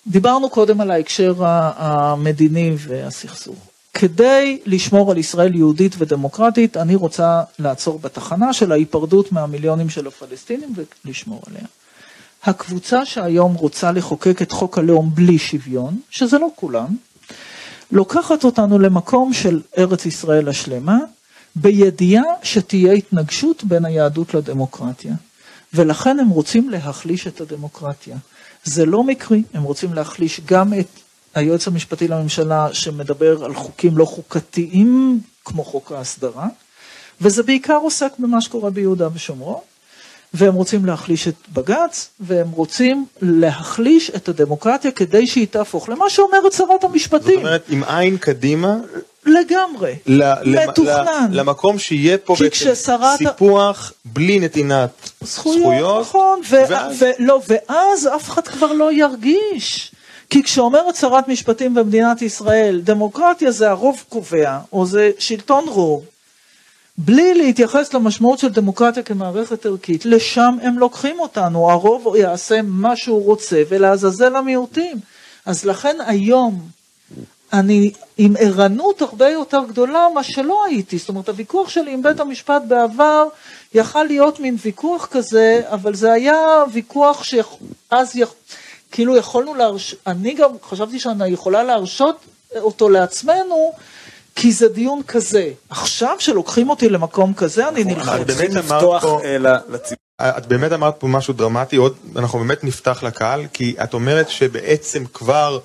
דיברנו 0.06 0.50
קודם 0.50 0.80
על 0.80 0.90
ההקשר 0.90 1.34
המדיני 1.76 2.74
והסכסוך. 2.78 3.56
כדי 3.94 4.58
לשמור 4.66 5.10
על 5.10 5.18
ישראל 5.18 5.54
יהודית 5.54 5.94
ודמוקרטית, 5.98 6.76
אני 6.76 6.94
רוצה 6.94 7.42
לעצור 7.58 7.98
בתחנה 7.98 8.52
של 8.52 8.72
ההיפרדות 8.72 9.32
מהמיליונים 9.32 9.90
של 9.90 10.06
הפלסטינים 10.06 10.74
ולשמור 11.04 11.42
עליה. 11.46 11.66
הקבוצה 12.44 13.06
שהיום 13.06 13.54
רוצה 13.54 13.92
לחוקק 13.92 14.42
את 14.42 14.52
חוק 14.52 14.78
הלאום 14.78 15.10
בלי 15.14 15.38
שוויון, 15.38 16.00
שזה 16.10 16.38
לא 16.38 16.48
כולם, 16.54 16.96
לוקחת 17.94 18.44
אותנו 18.44 18.78
למקום 18.78 19.32
של 19.32 19.60
ארץ 19.78 20.06
ישראל 20.06 20.48
השלמה, 20.48 20.98
בידיעה 21.56 22.22
שתהיה 22.42 22.92
התנגשות 22.92 23.64
בין 23.64 23.84
היהדות 23.84 24.34
לדמוקרטיה. 24.34 25.14
ולכן 25.74 26.18
הם 26.18 26.28
רוצים 26.28 26.70
להחליש 26.70 27.26
את 27.26 27.40
הדמוקרטיה. 27.40 28.16
זה 28.64 28.86
לא 28.86 29.04
מקרי, 29.04 29.42
הם 29.54 29.62
רוצים 29.62 29.94
להחליש 29.94 30.40
גם 30.46 30.74
את 30.80 30.86
היועץ 31.34 31.68
המשפטי 31.68 32.08
לממשלה 32.08 32.74
שמדבר 32.74 33.44
על 33.44 33.54
חוקים 33.54 33.98
לא 33.98 34.04
חוקתיים 34.04 35.20
כמו 35.44 35.64
חוק 35.64 35.92
ההסדרה, 35.92 36.46
וזה 37.20 37.42
בעיקר 37.42 37.76
עוסק 37.76 38.12
במה 38.18 38.40
שקורה 38.40 38.70
ביהודה 38.70 39.08
ושומרון. 39.14 39.60
והם 40.34 40.54
רוצים 40.54 40.84
להחליש 40.84 41.28
את 41.28 41.34
בג"ץ, 41.52 42.08
והם 42.20 42.50
רוצים 42.50 43.06
להחליש 43.22 44.10
את 44.16 44.28
הדמוקרטיה 44.28 44.90
כדי 44.90 45.26
שהיא 45.26 45.46
תהפוך 45.50 45.88
למה 45.88 46.10
שאומרת 46.10 46.52
שרת 46.52 46.84
המשפטים. 46.84 47.34
זאת 47.34 47.38
אומרת, 47.44 47.64
עם 47.68 47.84
עין 47.84 48.16
קדימה? 48.18 48.76
לגמרי, 49.26 49.94
ל- 50.06 50.32
מתוכנן. 50.68 51.28
ל- 51.30 51.40
למקום 51.40 51.78
שיהיה 51.78 52.18
פה 52.18 52.34
בעצם 52.40 52.48
כששרת... 52.50 53.18
סיפוח 53.18 53.92
בלי 54.04 54.38
נתינת 54.38 54.90
זכויות. 55.20 55.60
זכויות 55.60 56.00
נכון, 56.00 56.40
ו- 56.50 56.56
ואז... 56.68 57.04
ולא, 57.18 57.40
ואז 57.48 58.08
אף 58.16 58.30
אחד 58.30 58.48
כבר 58.48 58.72
לא 58.72 58.92
ירגיש. 58.92 59.90
כי 60.30 60.42
כשאומרת 60.42 60.96
שרת 60.96 61.28
משפטים 61.28 61.74
במדינת 61.74 62.22
ישראל, 62.22 62.80
דמוקרטיה 62.84 63.50
זה 63.50 63.70
הרוב 63.70 64.04
קובע, 64.08 64.58
או 64.72 64.86
זה 64.86 65.10
שלטון 65.18 65.64
רוב, 65.68 66.04
בלי 66.98 67.34
להתייחס 67.34 67.94
למשמעות 67.94 68.38
של 68.38 68.48
דמוקרטיה 68.48 69.02
כמערכת 69.02 69.66
ערכית, 69.66 70.06
לשם 70.06 70.56
הם 70.62 70.78
לוקחים 70.78 71.20
אותנו, 71.20 71.70
הרוב 71.70 72.16
יעשה 72.16 72.62
מה 72.62 72.96
שהוא 72.96 73.24
רוצה 73.24 73.62
ולעזאזל 73.68 74.36
המיעוטים. 74.36 74.96
אז 75.46 75.64
לכן 75.64 75.96
היום 76.06 76.68
אני 77.52 77.92
עם 78.18 78.34
ערנות 78.38 79.02
הרבה 79.02 79.28
יותר 79.28 79.60
גדולה 79.68 80.06
מה 80.14 80.22
שלא 80.22 80.64
הייתי, 80.64 80.98
זאת 80.98 81.08
אומרת 81.08 81.28
הוויכוח 81.28 81.68
שלי 81.68 81.92
עם 81.92 82.02
בית 82.02 82.20
המשפט 82.20 82.62
בעבר 82.68 83.28
יכל 83.74 84.04
להיות 84.04 84.40
מין 84.40 84.56
ויכוח 84.64 85.06
כזה, 85.06 85.62
אבל 85.66 85.94
זה 85.94 86.12
היה 86.12 86.64
ויכוח 86.72 87.24
שאז 87.24 88.16
יכ... 88.16 88.34
כאילו 88.90 89.16
יכולנו 89.16 89.54
להרש... 89.54 89.94
אני 90.06 90.34
גם 90.34 90.50
חשבתי 90.62 90.98
שאני 90.98 91.28
יכולה 91.28 91.62
להרשות 91.62 92.16
אותו 92.56 92.88
לעצמנו 92.88 93.72
כי 94.34 94.52
זה 94.52 94.68
דיון 94.68 95.02
כזה. 95.08 95.50
עכשיו 95.70 96.16
שלוקחים 96.18 96.70
אותי 96.70 96.88
למקום 96.88 97.34
כזה, 97.34 97.68
אני 97.68 97.84
נלחץ. 97.84 98.20
את 98.20 98.26
באמת 98.26 98.56
אמרת 98.56 99.02
פה... 99.02 99.20
אה, 100.20 100.38
את 100.38 100.46
באמת 100.46 100.72
אמרת 100.72 100.94
פה 100.98 101.06
משהו 101.06 101.34
דרמטי, 101.34 101.76
עוד, 101.76 101.96
אנחנו 102.16 102.38
באמת 102.38 102.64
נפתח 102.64 103.02
לקהל, 103.02 103.46
כי 103.52 103.74
את 103.84 103.94
אומרת 103.94 104.28
שבעצם 104.28 105.04
כבר 105.12 105.58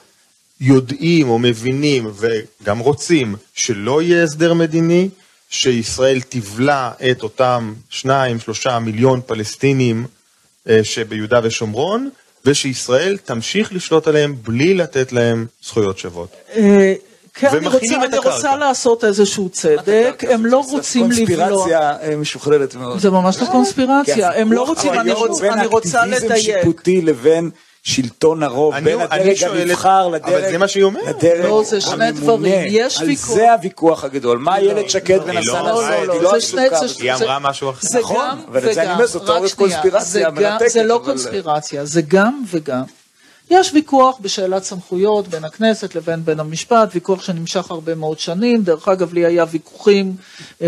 יודעים 0.61 1.29
או 1.29 1.39
מבינים 1.39 2.11
וגם 2.15 2.79
רוצים 2.79 3.35
שלא 3.53 4.01
יהיה 4.01 4.23
הסדר 4.23 4.53
מדיני, 4.53 5.09
שישראל 5.49 6.21
תבלע 6.29 6.91
את 7.11 7.23
אותם 7.23 7.73
שניים, 7.89 8.39
שלושה 8.39 8.79
מיליון 8.79 9.21
פלסטינים 9.25 10.05
אה, 10.69 10.83
שביהודה 10.83 11.39
ושומרון, 11.43 12.09
ושישראל 12.45 13.17
תמשיך 13.17 13.73
לשלוט 13.73 14.07
עליהם 14.07 14.35
בלי 14.43 14.73
לתת 14.73 15.11
להם 15.11 15.45
זכויות 15.63 15.97
שוות. 15.97 16.35
אה, 17.35 17.49
כן, 17.49 17.57
אני 17.57 17.67
רוצה, 17.67 17.95
אני 18.05 18.17
רוצה 18.17 18.55
לעשות 18.55 19.03
איזשהו 19.03 19.49
צדק, 19.49 20.23
הם 20.29 20.45
לא 20.45 20.63
רוצים 20.69 21.11
לבלוע. 21.11 21.47
קונספירציה 21.47 21.97
אה, 22.01 22.15
משוחררת 22.15 22.75
מאוד. 22.75 22.99
זה 22.99 23.09
ממש 23.09 23.41
לא 23.41 23.45
קונספירציה, 23.45 24.31
הם 24.31 24.53
לא 24.53 24.63
רוצים, 24.63 24.93
אני 24.93 25.65
רוצה 25.65 26.05
לדייק. 26.05 26.21
בין 26.21 26.31
אקטיביזם 26.31 26.61
שיפוטי 26.61 27.01
לבין 27.01 27.49
שלטון 27.83 28.43
הרוב, 28.43 28.79
בין 28.83 29.01
הדרג 29.01 29.43
הנבחר 29.43 30.07
לדרג, 30.07 30.33
אבל 30.33 30.51
זה 30.51 30.57
מה 30.57 30.67
שהיא 30.67 30.83
אומרת. 30.83 31.23
לא, 31.43 31.63
זה 31.65 31.81
שני 31.81 32.11
דברים, 32.11 32.65
יש 32.69 33.01
ויכוח. 33.01 33.29
על 33.29 33.35
זה 33.35 33.53
הוויכוח 33.53 34.03
הגדול, 34.03 34.37
מה 34.37 34.57
איילת 34.57 34.89
שקד 34.89 35.19
מנסה 35.25 35.61
לעשות, 35.61 36.09
היא 36.13 36.21
לא 36.21 36.35
עסוקה. 36.35 36.79
היא 36.99 37.13
אמרה 37.13 37.39
משהו 37.39 37.69
אחר. 37.69 37.99
נכון, 37.99 38.41
אבל 38.47 38.69
את 38.69 38.73
זה 38.73 38.83
אני 38.83 38.93
אומר, 38.93 39.07
זאת 39.07 39.53
קונספירציה 39.55 40.29
מנתקת. 40.29 40.69
זה 40.69 40.83
לא 40.83 41.01
קונספירציה, 41.05 41.85
זה 41.85 42.01
גם 42.01 42.41
וגם. 42.51 42.83
יש 43.49 43.73
ויכוח 43.73 44.17
בשאלת 44.21 44.63
סמכויות 44.63 45.27
בין 45.27 45.45
הכנסת 45.45 45.95
לבין 45.95 46.25
בית 46.25 46.39
המשפט, 46.39 46.89
ויכוח 46.93 47.23
שנמשך 47.23 47.71
הרבה 47.71 47.95
מאוד 47.95 48.19
שנים, 48.19 48.63
דרך 48.63 48.87
אגב 48.87 49.13
לי 49.13 49.25
היה 49.25 49.45
ויכוחים 49.51 50.15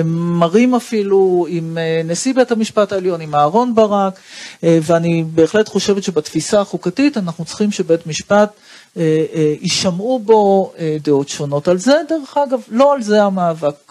מרים 0.05 0.75
אפילו 0.75 1.45
עם 1.49 1.77
אה, 1.77 2.01
נשיא 2.05 2.33
בית 2.33 2.51
המשפט 2.51 2.91
העליון, 2.91 3.21
עם 3.21 3.35
אהרון 3.35 3.75
ברק, 3.75 4.19
אה, 4.63 4.79
ואני 4.81 5.23
בהחלט 5.33 5.69
חושבת 5.69 6.03
שבתפיסה 6.03 6.61
החוקתית 6.61 7.17
אנחנו 7.17 7.45
צריכים 7.45 7.71
שבית 7.71 8.07
משפט 8.07 8.49
אה, 8.97 9.25
יישמעו 9.61 10.19
בו 10.19 10.73
דעות 11.01 11.29
שונות. 11.29 11.67
על 11.67 11.77
זה, 11.77 12.01
דרך 12.09 12.37
אגב, 12.37 12.59
לא 12.69 12.93
על 12.93 13.01
זה 13.01 13.23
המאבק 13.23 13.90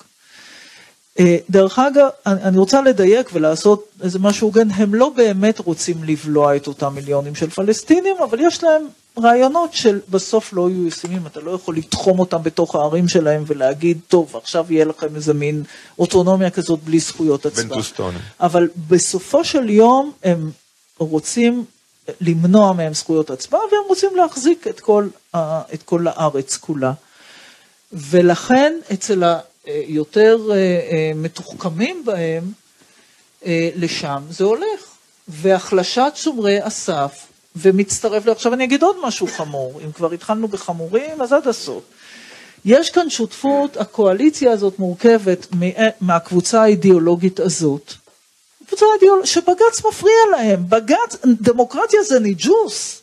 דרך 1.51 1.79
אגב, 1.79 2.09
אני 2.27 2.59
רוצה 2.59 2.83
לדייק 2.83 3.31
ולעשות 3.33 3.89
איזה 4.03 4.19
משהו 4.19 4.47
הוגן, 4.49 4.71
הם 4.71 4.95
לא 4.95 5.09
באמת 5.17 5.59
רוצים 5.59 6.05
לבלוע 6.05 6.57
את 6.57 6.67
אותם 6.67 6.95
מיליונים 6.95 7.35
של 7.35 7.51
פלסטינים, 7.51 8.17
אבל 8.29 8.39
יש 8.41 8.65
להם 8.65 8.83
רעיונות 9.19 9.73
שבסוף 9.73 10.53
לא 10.53 10.71
יהיו 10.71 10.87
ישימים, 10.87 11.27
אתה 11.27 11.41
לא 11.41 11.51
יכול 11.51 11.77
לתחום 11.77 12.19
אותם 12.19 12.43
בתוך 12.43 12.75
הערים 12.75 13.09
שלהם 13.09 13.45
ולהגיד, 13.47 13.99
טוב, 14.09 14.37
עכשיו 14.37 14.67
יהיה 14.69 14.85
לכם 14.85 15.17
איזה 15.17 15.35
מין 15.35 15.63
אוטונומיה 15.99 16.51
כזאת 16.51 16.81
בלי 16.85 16.99
זכויות. 16.99 17.47
בנטוסטון. 17.47 18.15
אבל 18.41 18.69
בסופו 18.89 19.45
של 19.45 19.71
יום 19.71 20.13
הם 20.23 20.51
רוצים 20.99 21.65
למנוע 22.21 22.73
מהם 22.73 22.95
זכויות 22.95 23.31
הצבעה, 23.31 23.61
והם 23.61 23.83
רוצים 23.89 24.17
להחזיק 24.17 24.67
את 24.67 24.81
כל, 24.81 25.09
את 25.75 25.83
כל 25.85 26.07
הארץ 26.09 26.57
כולה. 26.57 26.93
ולכן 27.93 28.75
אצל 28.93 29.25
ה... 29.25 29.39
אה, 29.68 29.83
יותר 29.87 30.38
אה, 30.51 30.55
אה, 30.57 31.12
מתוחכמים 31.14 32.05
בהם, 32.05 32.53
לשם 33.77 34.23
זה 34.31 34.44
הולך. 34.44 34.90
והחלשת 35.29 36.12
שומרי 36.14 36.61
הסף, 36.61 37.27
ומצטרף, 37.57 38.29
עכשיו 38.29 38.55
אני 38.55 38.64
אגיד 38.64 38.83
עוד 38.83 38.96
משהו 39.03 39.27
חמור, 39.27 39.81
אם 39.85 39.92
כבר 39.92 40.12
התחלנו 40.12 40.49
בחמורים, 40.49 41.23
אז 41.23 41.33
עד 41.33 41.49
הסוף. 41.49 41.83
יש 42.64 42.90
כאן 42.90 43.11
שותפות, 43.11 43.77
הקואליציה 43.77 44.53
הזאת 44.53 44.79
מורכבת 44.79 45.46
מהקבוצה 46.01 46.62
האידיאולוגית 46.62 47.40
הזאת, 47.40 47.92
זה 48.79 48.87
האידיאול... 48.92 49.25
שבג"ץ 49.25 49.85
מפריע 49.88 50.14
להם, 50.31 50.64
בג"ץ, 50.68 51.16
דמוקרטיה 51.25 52.03
זה 52.03 52.20
ניג'וס. 52.20 53.03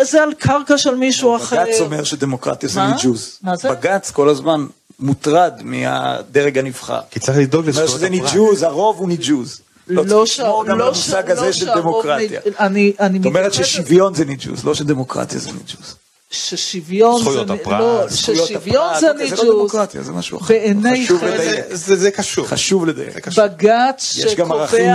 זה 0.00 0.22
על 0.22 0.34
קרקע 0.34 0.78
של 0.78 0.94
מישהו 0.94 1.36
אחר. 1.36 1.64
בג"ץ 1.64 1.80
אומר 1.80 2.04
שדמוקרטיה 2.04 2.68
זה 2.68 2.80
מה? 2.80 2.92
ניג'וס. 2.92 3.38
מה 3.42 3.56
זה? 3.56 3.70
בג"ץ 3.70 4.10
כל 4.10 4.28
הזמן 4.28 4.66
מוטרד 5.02 5.52
מהדרג 5.62 6.58
הנבחר. 6.58 7.00
כי 7.10 7.20
צריך 7.20 7.38
לדאוג 7.38 7.66
לזכויות 7.68 7.90
של 7.90 8.06
הפרט. 8.06 8.10
ניג'וס, 8.32 8.62
הרוב 8.62 8.98
הוא 8.98 9.08
ניג'וס. 9.08 9.60
לא 9.88 10.02
צריך 10.02 10.22
לשמור 10.22 10.64
גם 10.64 10.70
על 10.72 10.78
לא 10.78 10.86
המושג 10.86 11.22
לא 11.28 11.32
הזה 11.32 11.52
של 11.52 11.66
דמוקרטיה. 11.74 12.40
אני, 12.60 12.92
אני 13.00 13.18
זאת 13.18 13.26
אומרת 13.26 13.54
ששוויון 13.54 14.14
זה 14.14 14.24
ניג'וז, 14.24 14.64
לא 14.64 14.74
שדמוקרטיה 14.74 15.38
זה 15.38 15.48
ניג'וז. 15.52 15.94
ששוויון 16.30 17.20
זכויות 17.20 17.46
זה, 17.46 17.52
הפרט, 17.54 17.80
לא, 17.80 18.10
ששוויון 18.10 18.46
הפרט, 18.86 19.00
זה 19.00 19.10
אוקיי, 19.10 19.28
זה 19.30 19.36
לא 19.36 19.42
ניג'וס, 19.42 19.56
דמוקרטיה, 19.58 20.02
זה 20.02 20.12
משהו 20.12 20.38
אחר. 20.38 20.54
בעיני 20.54 21.04
חשוב 21.04 21.20
חלק- 21.20 21.34
לדייק. 21.34 21.64
זה- 21.70 21.76
זה 21.76 21.96
זה 21.96 22.10
קשור. 22.10 22.46
חשוב 22.46 22.86
לדייק. 22.86 23.28
בג"ץ 23.38 24.14
יש 24.18 24.34
גם 24.34 24.52
ערכים 24.52 24.90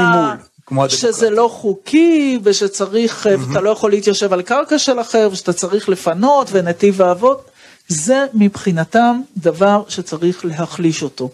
שקובע. 0.66 0.90
שזה 0.90 1.30
לא 1.30 1.50
חוקי 1.54 2.40
ושצריך, 2.44 3.28
אתה 3.52 3.62
לא 3.62 3.70
יכול 3.70 3.92
להתיישב 3.92 4.34
על 4.34 4.42
קרקע 4.42 4.80
של 4.80 5.02
אחר 5.02 5.30
ושאתה 5.32 5.54
צריך 5.54 5.90
לפנות 5.90 6.48
ונתיב 6.52 7.02
האבות, 7.02 7.42
זה 7.88 8.26
מבחינתם 8.34 9.22
דבר 9.38 9.84
שצריך 9.90 10.46
להחליש 10.46 11.04
אותו. 11.04 11.30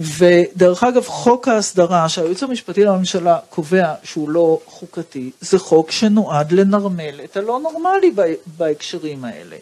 ודרך 0.00 0.82
אגב, 0.84 1.06
חוק 1.06 1.48
ההסדרה 1.48 2.08
שהייעוץ 2.08 2.42
המשפטי 2.42 2.84
לממשלה 2.84 3.38
קובע 3.50 3.94
שהוא 4.02 4.28
לא 4.30 4.60
חוקתי, 4.66 5.30
זה 5.40 5.58
חוק 5.58 5.90
שנועד 5.90 6.52
לנרמל 6.52 7.20
את 7.24 7.36
הלא 7.36 7.60
נורמלי 7.62 8.10
בה- 8.10 8.24
בהקשרים 8.56 9.24
האלה. 9.24 9.56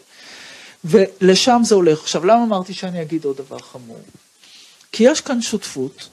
ולשם 0.85 1.61
זה 1.65 1.75
הולך. 1.75 1.99
עכשיו, 2.01 2.25
למה 2.25 2.43
אמרתי 2.43 2.73
שאני 2.73 3.01
אגיד 3.01 3.25
עוד 3.25 3.37
דבר 3.37 3.59
חמור? 3.59 3.99
כי 4.91 5.03
יש 5.03 5.21
כאן 5.21 5.41
שותפות 5.41 6.09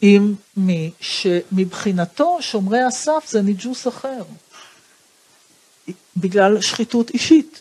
עם 0.00 0.34
מי 0.56 0.90
שמבחינתו 1.00 2.38
שומרי 2.40 2.80
הסף 2.82 3.24
זה 3.28 3.42
ניג'וס 3.42 3.88
אחר. 3.88 4.22
בגלל 6.16 6.60
שחיתות 6.60 7.10
אישית. 7.10 7.60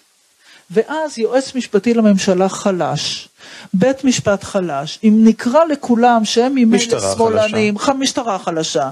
ואז 0.71 1.17
יועץ 1.19 1.55
משפטי 1.55 1.93
לממשלה 1.93 2.49
חלש, 2.49 3.29
בית 3.73 4.03
משפט 4.03 4.43
חלש, 4.43 4.99
אם 5.03 5.19
נקרא 5.23 5.63
לכולם 5.65 6.25
שהם 6.25 6.55
ממילא 6.55 6.79
שמאלנים, 7.15 7.77
ח- 7.79 7.89
משטרה 7.89 8.39
חלשה, 8.39 8.89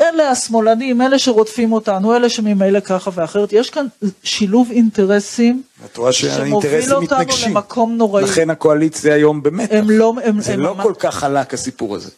אלה 0.00 0.30
השמאלנים, 0.30 1.02
אלה 1.02 1.18
שרודפים 1.18 1.72
אותנו, 1.72 2.16
אלה 2.16 2.28
שממילא 2.28 2.80
ככה 2.80 3.10
ואחרת, 3.14 3.52
יש 3.52 3.70
כאן 3.70 3.86
שילוב 4.22 4.68
אינטרסים 4.70 5.62
שמוביל 6.48 6.94
אותנו 6.94 7.00
מתנגשים. 7.18 7.50
למקום 7.50 7.96
נוראי. 7.96 8.24
לכן 8.24 8.50
הקואליציה 8.50 9.14
היום 9.14 9.42
במתח. 9.42 9.74
הם 9.74 9.90
לא, 9.90 10.12
הם, 10.24 10.40
זה 10.40 10.52
הם 10.54 10.60
לא 10.60 10.74
ממש- 10.74 10.82
כל 10.86 10.94
כך 10.98 11.14
חלק 11.14 11.54
הסיפור 11.54 11.94
הזה. 11.96 12.10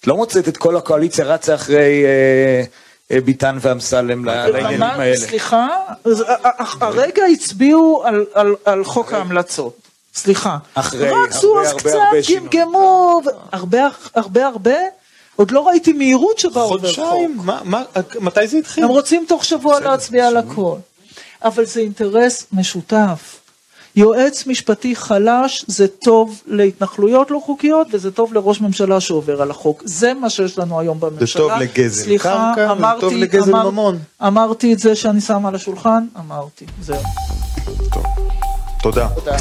את 0.00 0.06
לא 0.06 0.16
מוצאת 0.16 0.48
את 0.48 0.56
כל 0.56 0.76
הקואליציה 0.76 1.24
רצה 1.24 1.54
אחרי 1.54 2.04
אה, 2.04 2.64
ביטן 3.12 3.58
ואמסלם 3.60 4.24
ל- 4.24 4.46
לעניינים 4.50 4.82
האלה. 4.82 5.16
סליחה, 5.16 5.68
אז, 6.04 6.20
ה- 6.20 6.32
ה- 6.48 6.84
הרגע 6.86 7.24
הצביעו 7.24 8.02
על, 8.04 8.24
על, 8.34 8.54
על 8.64 8.84
חוק 8.84 9.12
ההמלצות. 9.12 9.76
סליחה. 10.14 10.56
אחרי, 10.74 11.08
הרבה, 11.08 11.20
אז 11.28 11.44
הרבה, 11.44 11.78
קצת, 11.78 11.90
הרבה 11.94 12.22
שינויים. 12.22 12.46
גמגמו, 12.50 13.20
הרבה 13.52 13.78
הרבה 14.14 14.46
הרבה, 14.46 14.74
עוד 15.36 15.50
לא 15.50 15.68
ראיתי 15.68 15.92
מהירות 15.92 16.38
שבה 16.38 16.60
עובר 16.60 16.78
חוק. 16.88 16.96
חודשיים, 16.96 17.36
מה- 17.44 17.60
מה- 17.64 17.82
מתי 18.20 18.46
זה 18.48 18.56
התחיל? 18.58 18.84
הם 18.84 18.90
רוצים 18.90 19.24
תוך 19.28 19.44
שבוע 19.44 19.80
להצביע 19.80 20.26
על 20.28 20.36
הכל. 20.36 20.76
אבל 21.44 21.64
זה 21.64 21.80
אינטרס 21.80 22.46
משותף. 22.52 23.40
יועץ 23.96 24.46
משפטי 24.46 24.96
חלש 24.96 25.64
זה 25.68 25.88
טוב 25.88 26.40
להתנחלויות 26.46 27.30
לא 27.30 27.40
חוקיות 27.46 27.86
וזה 27.92 28.10
טוב 28.10 28.34
לראש 28.34 28.60
ממשלה 28.60 29.00
שעובר 29.00 29.42
על 29.42 29.50
החוק. 29.50 29.82
זה 29.84 30.12
מה 30.14 30.30
שיש 30.30 30.58
לנו 30.58 30.80
היום 30.80 31.00
בממשלה. 31.00 31.42
טוב 31.42 31.52
לגזל 31.60 32.04
סליחה, 32.04 32.52
קרקע, 32.56 32.72
וזה 32.72 32.72
אמרתי, 32.72 33.00
טוב 33.00 33.12
לגזל 33.12 33.50
אמר- 33.56 33.70
ממון. 33.70 33.98
אמרתי 34.26 34.72
את 34.72 34.78
זה 34.78 34.96
שאני 34.96 35.20
שם 35.20 35.46
על 35.46 35.54
השולחן, 35.54 36.04
אמרתי, 36.18 36.64
זהו. 36.82 36.96
תודה. 38.82 39.08
תודה. 39.14 39.36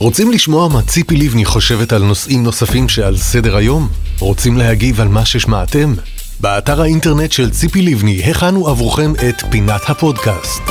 רוצים 0.00 0.30
לשמוע 0.30 0.68
מה 0.68 0.82
ציפי 0.82 1.16
לבני 1.16 1.44
חושבת 1.44 1.92
על 1.92 2.02
נושאים 2.02 2.42
נוספים 2.42 2.88
שעל 2.88 3.16
סדר 3.16 3.56
היום? 3.56 3.88
רוצים 4.20 4.56
להגיב 4.56 5.00
על 5.00 5.08
מה 5.08 5.24
ששמעתם? 5.26 5.94
באתר 6.40 6.80
האינטרנט 6.82 7.32
של 7.32 7.50
ציפי 7.50 7.82
לבני 7.82 8.30
הכנו 8.30 8.68
עבורכם 8.68 9.12
את 9.28 9.42
פינת 9.50 9.80
הפודקאסט. 9.90 10.62